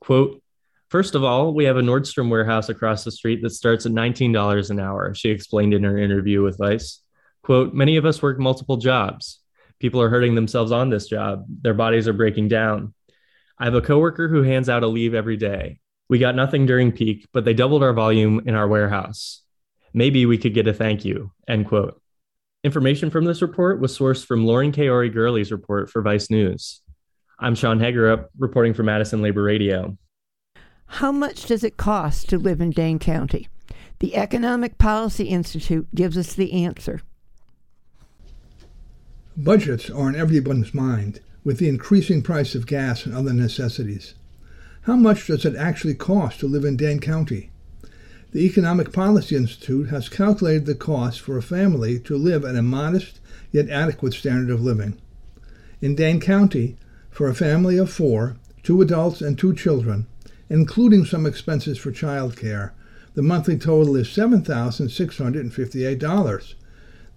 Quote, 0.00 0.42
First 0.88 1.14
of 1.14 1.22
all, 1.22 1.52
we 1.52 1.64
have 1.64 1.76
a 1.76 1.82
Nordstrom 1.82 2.30
warehouse 2.30 2.70
across 2.70 3.04
the 3.04 3.10
street 3.10 3.42
that 3.42 3.50
starts 3.50 3.84
at 3.84 3.92
$19 3.92 4.70
an 4.70 4.80
hour, 4.80 5.14
she 5.14 5.28
explained 5.28 5.74
in 5.74 5.84
her 5.84 5.98
interview 5.98 6.42
with 6.42 6.56
Vice. 6.56 7.02
Quote, 7.42 7.74
many 7.74 7.98
of 7.98 8.06
us 8.06 8.22
work 8.22 8.38
multiple 8.38 8.78
jobs. 8.78 9.40
People 9.78 10.02
are 10.02 10.08
hurting 10.08 10.34
themselves 10.34 10.72
on 10.72 10.90
this 10.90 11.08
job. 11.08 11.44
Their 11.62 11.74
bodies 11.74 12.08
are 12.08 12.12
breaking 12.12 12.48
down. 12.48 12.94
I 13.58 13.64
have 13.64 13.74
a 13.74 13.80
coworker 13.80 14.28
who 14.28 14.42
hands 14.42 14.68
out 14.68 14.82
a 14.82 14.86
leave 14.86 15.14
every 15.14 15.36
day. 15.36 15.78
We 16.08 16.18
got 16.18 16.36
nothing 16.36 16.66
during 16.66 16.92
peak, 16.92 17.26
but 17.32 17.44
they 17.44 17.54
doubled 17.54 17.82
our 17.82 17.92
volume 17.92 18.42
in 18.46 18.54
our 18.54 18.66
warehouse. 18.66 19.42
Maybe 19.92 20.26
we 20.26 20.38
could 20.38 20.54
get 20.54 20.68
a 20.68 20.74
thank 20.74 21.04
you, 21.04 21.32
end 21.46 21.66
quote. 21.66 22.00
Information 22.64 23.10
from 23.10 23.24
this 23.24 23.42
report 23.42 23.80
was 23.80 23.96
sourced 23.96 24.26
from 24.26 24.44
Lauren 24.44 24.72
Kaori 24.72 25.12
Gurley's 25.12 25.52
report 25.52 25.90
for 25.90 26.02
Vice 26.02 26.30
News. 26.30 26.80
I'm 27.38 27.54
Sean 27.54 27.78
Hagerup, 27.78 28.26
reporting 28.38 28.74
for 28.74 28.82
Madison 28.82 29.22
Labor 29.22 29.42
Radio. 29.42 29.96
How 30.86 31.12
much 31.12 31.44
does 31.46 31.62
it 31.62 31.76
cost 31.76 32.28
to 32.30 32.38
live 32.38 32.60
in 32.60 32.70
Dane 32.70 32.98
County? 32.98 33.48
The 34.00 34.16
Economic 34.16 34.78
Policy 34.78 35.26
Institute 35.26 35.94
gives 35.94 36.16
us 36.16 36.34
the 36.34 36.64
answer. 36.64 37.02
Budgets 39.40 39.88
are 39.88 40.08
on 40.08 40.16
everyone's 40.16 40.74
mind 40.74 41.20
with 41.44 41.58
the 41.58 41.68
increasing 41.68 42.22
price 42.22 42.56
of 42.56 42.66
gas 42.66 43.06
and 43.06 43.14
other 43.14 43.32
necessities. 43.32 44.14
How 44.82 44.96
much 44.96 45.28
does 45.28 45.44
it 45.44 45.54
actually 45.54 45.94
cost 45.94 46.40
to 46.40 46.48
live 46.48 46.64
in 46.64 46.76
Dane 46.76 46.98
County? 46.98 47.52
The 48.32 48.44
Economic 48.44 48.92
Policy 48.92 49.36
Institute 49.36 49.90
has 49.90 50.08
calculated 50.08 50.66
the 50.66 50.74
cost 50.74 51.20
for 51.20 51.38
a 51.38 51.42
family 51.42 52.00
to 52.00 52.18
live 52.18 52.44
at 52.44 52.56
a 52.56 52.62
modest 52.62 53.20
yet 53.52 53.70
adequate 53.70 54.14
standard 54.14 54.52
of 54.52 54.60
living. 54.60 54.98
In 55.80 55.94
Dane 55.94 56.18
County, 56.18 56.76
for 57.08 57.28
a 57.28 57.34
family 57.34 57.78
of 57.78 57.92
four, 57.92 58.38
two 58.64 58.82
adults 58.82 59.20
and 59.20 59.38
two 59.38 59.54
children, 59.54 60.08
including 60.50 61.04
some 61.04 61.26
expenses 61.26 61.78
for 61.78 61.92
child 61.92 62.36
care, 62.36 62.74
the 63.14 63.22
monthly 63.22 63.56
total 63.56 63.94
is 63.94 64.08
$7,658. 64.08 66.54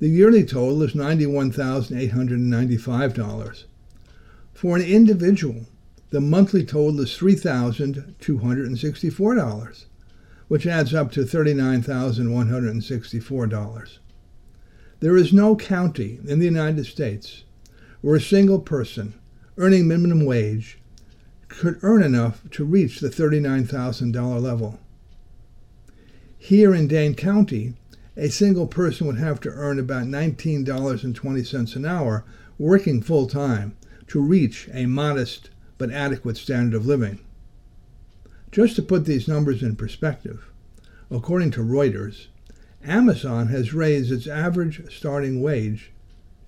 The 0.02 0.10
yearly 0.10 0.44
total 0.44 0.82
is 0.82 0.94
$91,895. 0.94 3.64
For 4.52 4.76
an 4.76 4.82
individual, 4.82 5.68
the 6.10 6.20
monthly 6.20 6.66
total 6.66 7.00
is 7.02 7.12
$3,264, 7.12 9.86
which 10.48 10.66
adds 10.66 10.96
up 10.96 11.12
to 11.12 11.22
$39,164. 11.22 13.98
There 15.02 15.18
is 15.18 15.32
no 15.32 15.56
county 15.56 16.20
in 16.26 16.40
the 16.40 16.46
United 16.46 16.88
States 16.88 17.44
where 18.02 18.16
a 18.16 18.22
single 18.22 18.60
person 18.60 19.14
earning 19.56 19.88
minimum 19.88 20.26
wage 20.26 20.80
could 21.48 21.78
earn 21.84 22.02
enough 22.02 22.42
to 22.50 22.66
reach 22.66 23.02
the 23.02 23.10
$39,000 23.10 24.42
level. 24.42 24.80
Here 26.40 26.74
in 26.74 26.88
Dane 26.88 27.14
County, 27.14 27.76
a 28.18 28.30
single 28.30 28.68
person 28.68 29.08
would 29.08 29.18
have 29.18 29.40
to 29.42 29.50
earn 29.50 29.80
about 29.80 30.04
$19.20 30.04 31.76
an 31.76 31.86
hour 31.86 32.26
working 32.58 33.02
full 33.02 33.28
time 33.28 33.76
to 34.08 34.22
reach 34.22 34.70
a 34.74 34.86
modest 34.86 35.50
but 35.78 35.92
adequate 35.92 36.38
standard 36.38 36.76
of 36.76 36.86
living. 36.86 37.20
Just 38.52 38.76
to 38.76 38.82
put 38.82 39.06
these 39.06 39.28
numbers 39.28 39.64
in 39.64 39.76
perspective, 39.76 40.52
according 41.10 41.52
to 41.52 41.62
Reuters, 41.62 42.28
Amazon 42.84 43.48
has 43.48 43.74
raised 43.74 44.12
its 44.12 44.28
average 44.28 44.94
starting 44.94 45.42
wage 45.42 45.92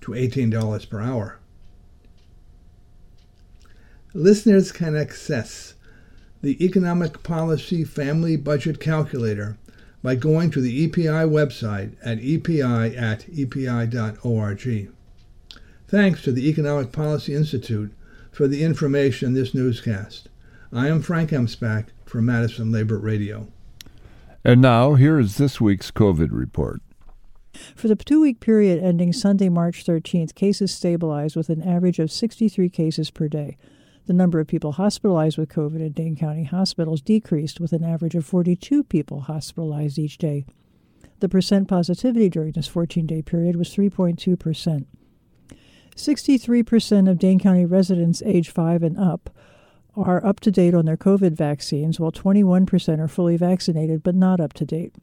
to 0.02 0.12
$18 0.12 0.88
per 0.90 1.00
hour. 1.00 1.38
Listeners 4.12 4.70
can 4.70 4.94
access 4.94 5.74
the 6.42 6.62
Economic 6.62 7.22
Policy 7.22 7.84
Family 7.84 8.36
Budget 8.36 8.78
Calculator 8.78 9.56
by 10.04 10.14
going 10.14 10.50
to 10.50 10.60
the 10.60 10.84
EPI 10.84 11.24
website 11.24 11.96
at 12.04 12.18
epi 12.22 12.60
at 12.60 13.24
epi.org. 13.36 14.92
Thanks 15.88 16.22
to 16.22 16.30
the 16.30 16.46
Economic 16.46 16.92
Policy 16.92 17.34
Institute 17.34 17.90
for 18.30 18.46
the 18.46 18.62
information 18.62 19.28
in 19.28 19.34
this 19.34 19.54
newscast. 19.54 20.28
I 20.70 20.88
am 20.88 21.00
Frank 21.00 21.30
Emspak 21.30 21.86
for 22.04 22.20
Madison 22.20 22.70
Labor 22.70 22.98
Radio. 22.98 23.48
And 24.44 24.60
now, 24.60 24.92
here 24.94 25.18
is 25.18 25.38
this 25.38 25.58
week's 25.58 25.90
COVID 25.90 26.28
report. 26.32 26.82
For 27.74 27.88
the 27.88 27.96
two 27.96 28.20
week 28.20 28.40
period 28.40 28.84
ending 28.84 29.14
Sunday, 29.14 29.48
March 29.48 29.86
13th, 29.86 30.34
cases 30.34 30.70
stabilized 30.74 31.34
with 31.34 31.48
an 31.48 31.62
average 31.62 31.98
of 31.98 32.12
63 32.12 32.68
cases 32.68 33.10
per 33.10 33.26
day. 33.26 33.56
The 34.06 34.12
number 34.12 34.38
of 34.38 34.46
people 34.46 34.72
hospitalized 34.72 35.38
with 35.38 35.48
COVID 35.48 35.80
in 35.80 35.92
Dane 35.92 36.16
County 36.16 36.44
hospitals 36.44 37.00
decreased 37.00 37.58
with 37.58 37.72
an 37.72 37.82
average 37.82 38.14
of 38.14 38.26
42 38.26 38.84
people 38.84 39.22
hospitalized 39.22 39.98
each 39.98 40.18
day. 40.18 40.44
The 41.20 41.28
percent 41.28 41.68
positivity 41.68 42.28
during 42.28 42.52
this 42.52 42.66
14 42.66 43.06
day 43.06 43.22
period 43.22 43.56
was 43.56 43.74
3.2%. 43.74 44.86
63% 45.96 47.10
of 47.10 47.18
Dane 47.18 47.38
County 47.38 47.64
residents 47.64 48.22
age 48.26 48.50
5 48.50 48.82
and 48.82 48.98
up 48.98 49.30
are 49.96 50.24
up 50.26 50.40
to 50.40 50.50
date 50.50 50.74
on 50.74 50.86
their 50.86 50.96
COVID 50.96 51.32
vaccines, 51.32 52.00
while 52.00 52.12
21% 52.12 52.98
are 52.98 53.08
fully 53.08 53.36
vaccinated 53.36 54.02
but 54.02 54.14
not 54.14 54.40
up 54.40 54.52
to 54.54 54.64
date. 54.64 54.94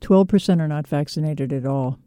12% 0.00 0.60
are 0.60 0.68
not 0.68 0.86
vaccinated 0.86 1.52
at 1.52 1.66
all. 1.66 1.98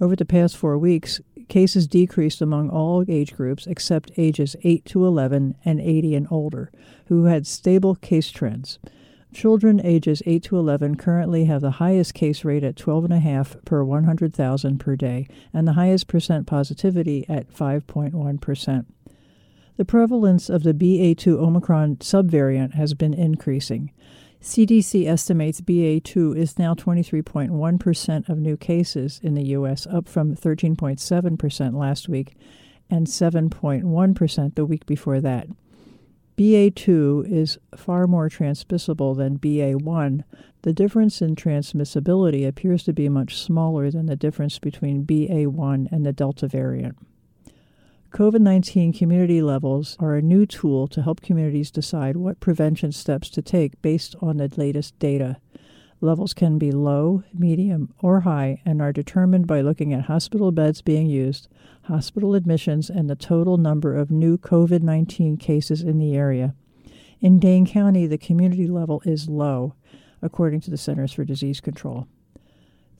Over 0.00 0.16
the 0.16 0.24
past 0.24 0.56
four 0.56 0.76
weeks, 0.76 1.20
cases 1.52 1.86
decreased 1.86 2.40
among 2.40 2.70
all 2.70 3.04
age 3.08 3.34
groups 3.34 3.66
except 3.66 4.10
ages 4.16 4.56
8 4.64 4.86
to 4.86 5.04
11 5.04 5.54
and 5.66 5.82
80 5.82 6.14
and 6.14 6.26
older, 6.30 6.72
who 7.08 7.24
had 7.24 7.46
stable 7.46 7.94
case 7.94 8.30
trends. 8.30 8.78
Children 9.34 9.78
ages 9.84 10.22
8 10.24 10.42
to 10.44 10.56
11 10.56 10.96
currently 10.96 11.44
have 11.44 11.60
the 11.60 11.72
highest 11.72 12.14
case 12.14 12.42
rate 12.42 12.64
at 12.64 12.76
12.5 12.76 13.66
per 13.66 13.84
100,000 13.84 14.78
per 14.78 14.96
day 14.96 15.28
and 15.52 15.68
the 15.68 15.74
highest 15.74 16.08
percent 16.08 16.46
positivity 16.46 17.26
at 17.28 17.52
5.1%. 17.52 18.86
The 19.76 19.84
prevalence 19.84 20.48
of 20.48 20.62
the 20.62 20.72
BA2 20.72 21.36
Omicron 21.36 21.96
subvariant 21.96 22.72
has 22.72 22.94
been 22.94 23.12
increasing. 23.12 23.92
CDC 24.42 25.06
estimates 25.06 25.60
BA2 25.60 26.36
is 26.36 26.58
now 26.58 26.74
23.1% 26.74 28.28
of 28.28 28.38
new 28.38 28.56
cases 28.56 29.20
in 29.22 29.34
the 29.34 29.46
U.S., 29.50 29.86
up 29.86 30.08
from 30.08 30.34
13.7% 30.34 31.74
last 31.74 32.08
week 32.08 32.34
and 32.90 33.06
7.1% 33.06 34.54
the 34.56 34.64
week 34.64 34.84
before 34.84 35.20
that. 35.20 35.46
BA2 36.36 37.30
is 37.30 37.58
far 37.76 38.08
more 38.08 38.28
transmissible 38.28 39.14
than 39.14 39.38
BA1. 39.38 40.24
The 40.62 40.72
difference 40.72 41.22
in 41.22 41.36
transmissibility 41.36 42.44
appears 42.44 42.82
to 42.84 42.92
be 42.92 43.08
much 43.08 43.38
smaller 43.38 43.92
than 43.92 44.06
the 44.06 44.16
difference 44.16 44.58
between 44.58 45.06
BA1 45.06 45.92
and 45.92 46.04
the 46.04 46.12
Delta 46.12 46.48
variant. 46.48 46.98
COVID 48.12 48.40
19 48.42 48.92
community 48.92 49.40
levels 49.40 49.96
are 49.98 50.16
a 50.16 50.20
new 50.20 50.44
tool 50.44 50.86
to 50.86 51.00
help 51.00 51.22
communities 51.22 51.70
decide 51.70 52.14
what 52.14 52.40
prevention 52.40 52.92
steps 52.92 53.30
to 53.30 53.40
take 53.40 53.80
based 53.80 54.14
on 54.20 54.36
the 54.36 54.52
latest 54.54 54.98
data. 54.98 55.38
Levels 56.02 56.34
can 56.34 56.58
be 56.58 56.70
low, 56.70 57.22
medium, 57.32 57.94
or 58.02 58.20
high 58.20 58.60
and 58.66 58.82
are 58.82 58.92
determined 58.92 59.46
by 59.46 59.62
looking 59.62 59.94
at 59.94 60.04
hospital 60.04 60.52
beds 60.52 60.82
being 60.82 61.06
used, 61.06 61.48
hospital 61.84 62.34
admissions, 62.34 62.90
and 62.90 63.08
the 63.08 63.16
total 63.16 63.56
number 63.56 63.96
of 63.96 64.10
new 64.10 64.36
COVID 64.36 64.82
19 64.82 65.38
cases 65.38 65.80
in 65.80 65.98
the 65.98 66.14
area. 66.14 66.54
In 67.22 67.38
Dane 67.38 67.64
County, 67.64 68.06
the 68.06 68.18
community 68.18 68.66
level 68.66 69.00
is 69.06 69.30
low, 69.30 69.74
according 70.20 70.60
to 70.60 70.70
the 70.70 70.76
Centers 70.76 71.14
for 71.14 71.24
Disease 71.24 71.62
Control. 71.62 72.06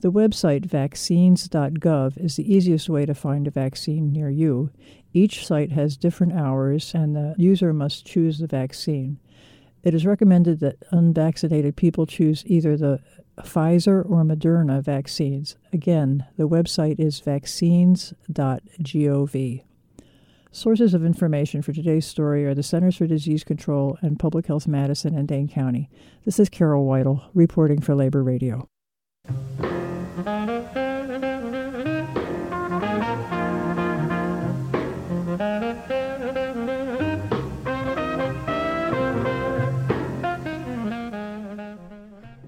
The 0.03 0.11
website 0.11 0.65
vaccines.gov 0.65 2.17
is 2.17 2.35
the 2.35 2.53
easiest 2.53 2.89
way 2.89 3.05
to 3.05 3.15
find 3.15 3.47
a 3.47 3.51
vaccine 3.51 4.11
near 4.11 4.29
you. 4.29 4.69
Each 5.13 5.47
site 5.47 5.71
has 5.71 5.95
different 5.95 6.33
hours, 6.33 6.93
and 6.93 7.15
the 7.15 7.35
user 7.37 7.71
must 7.71 8.05
choose 8.05 8.37
the 8.37 8.47
vaccine. 8.47 9.17
It 9.81 9.93
is 9.93 10.05
recommended 10.05 10.59
that 10.59 10.83
unvaccinated 10.91 11.77
people 11.77 12.05
choose 12.05 12.43
either 12.45 12.75
the 12.75 12.99
Pfizer 13.39 14.03
or 14.03 14.25
Moderna 14.25 14.83
vaccines. 14.83 15.55
Again, 15.71 16.25
the 16.35 16.49
website 16.49 16.99
is 16.99 17.21
vaccines.gov. 17.21 19.63
Sources 20.51 20.93
of 20.93 21.05
information 21.05 21.61
for 21.61 21.71
today's 21.71 22.05
story 22.05 22.45
are 22.45 22.53
the 22.53 22.61
Centers 22.61 22.97
for 22.97 23.07
Disease 23.07 23.45
Control 23.45 23.97
and 24.01 24.19
Public 24.19 24.47
Health 24.47 24.67
Madison 24.67 25.17
and 25.17 25.29
Dane 25.29 25.47
County. 25.47 25.89
This 26.25 26.39
is 26.39 26.49
Carol 26.49 26.85
Weidel 26.85 27.23
reporting 27.33 27.79
for 27.79 27.95
Labor 27.95 28.21
Radio. 28.21 28.67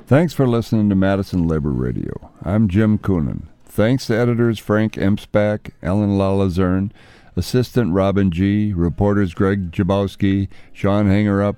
Thanks 0.08 0.36
for 0.36 0.46
listening 0.46 0.88
to 0.90 0.96
Madison 0.96 1.48
Labor 1.48 1.72
Radio. 1.72 2.30
I'm 2.44 2.68
Jim 2.68 3.00
Coonan. 3.00 3.48
Thanks 3.66 4.06
to 4.06 4.16
editors 4.16 4.60
Frank 4.60 4.94
Emspak, 4.94 5.72
Ellen 5.82 6.12
Lalazerne, 6.12 6.92
assistant 7.36 7.92
Robin 7.92 8.30
G., 8.30 8.72
reporters 8.72 9.34
Greg 9.34 9.72
Jabowski, 9.72 10.48
Sean 10.72 11.08
Hangerup, 11.08 11.56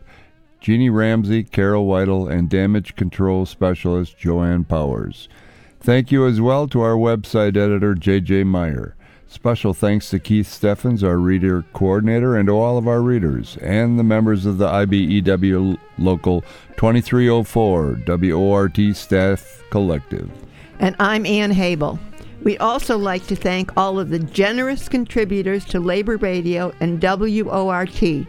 Jeannie 0.62 0.90
Ramsey, 0.90 1.44
Carol 1.44 1.88
Weidel, 1.88 2.32
and 2.32 2.50
damage 2.50 2.96
control 2.96 3.46
specialist 3.46 4.18
Joanne 4.18 4.64
Powers. 4.64 5.28
Thank 5.82 6.14
you 6.14 6.26
as 6.26 6.40
well 6.40 6.70
to 6.70 6.80
our 6.80 6.96
website 6.96 7.58
editor, 7.58 7.96
J.J. 7.96 8.46
Meyer. 8.46 8.96
Special 9.30 9.74
thanks 9.74 10.10
to 10.10 10.20
Keith 10.20 10.48
Steffens, 10.48 11.04
our 11.04 11.18
reader 11.18 11.66
coordinator, 11.74 12.38
and 12.38 12.48
to 12.48 12.54
all 12.54 12.78
of 12.78 12.88
our 12.88 13.02
readers, 13.02 13.58
and 13.62 14.00
the 14.00 14.04
members 14.04 14.46
of 14.46 14.58
the 14.58 14.68
IBEW 14.68 15.78
Local 15.98 16.42
2304 16.78 18.00
WORT 18.08 18.78
Staff 18.94 19.64
Collective. 19.70 20.32
And 20.80 20.96
I'm 21.00 21.26
Ann 21.26 21.52
Habel. 21.52 22.00
We'd 22.44 22.60
also 22.60 22.98
like 22.98 23.28
to 23.28 23.36
thank 23.36 23.76
all 23.76 24.00
of 24.00 24.10
the 24.10 24.20
generous 24.20 24.88
contributors 24.88 25.66
to 25.66 25.82
Labor 25.82 26.16
Radio 26.16 26.72
and 26.80 27.02
WORT. 27.02 28.28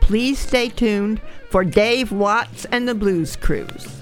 Please 0.00 0.38
stay 0.38 0.68
tuned 0.68 1.20
for 1.50 1.64
Dave 1.64 2.12
Watts 2.12 2.66
and 2.66 2.86
the 2.86 2.94
Blues 2.94 3.34
Cruise. 3.34 4.00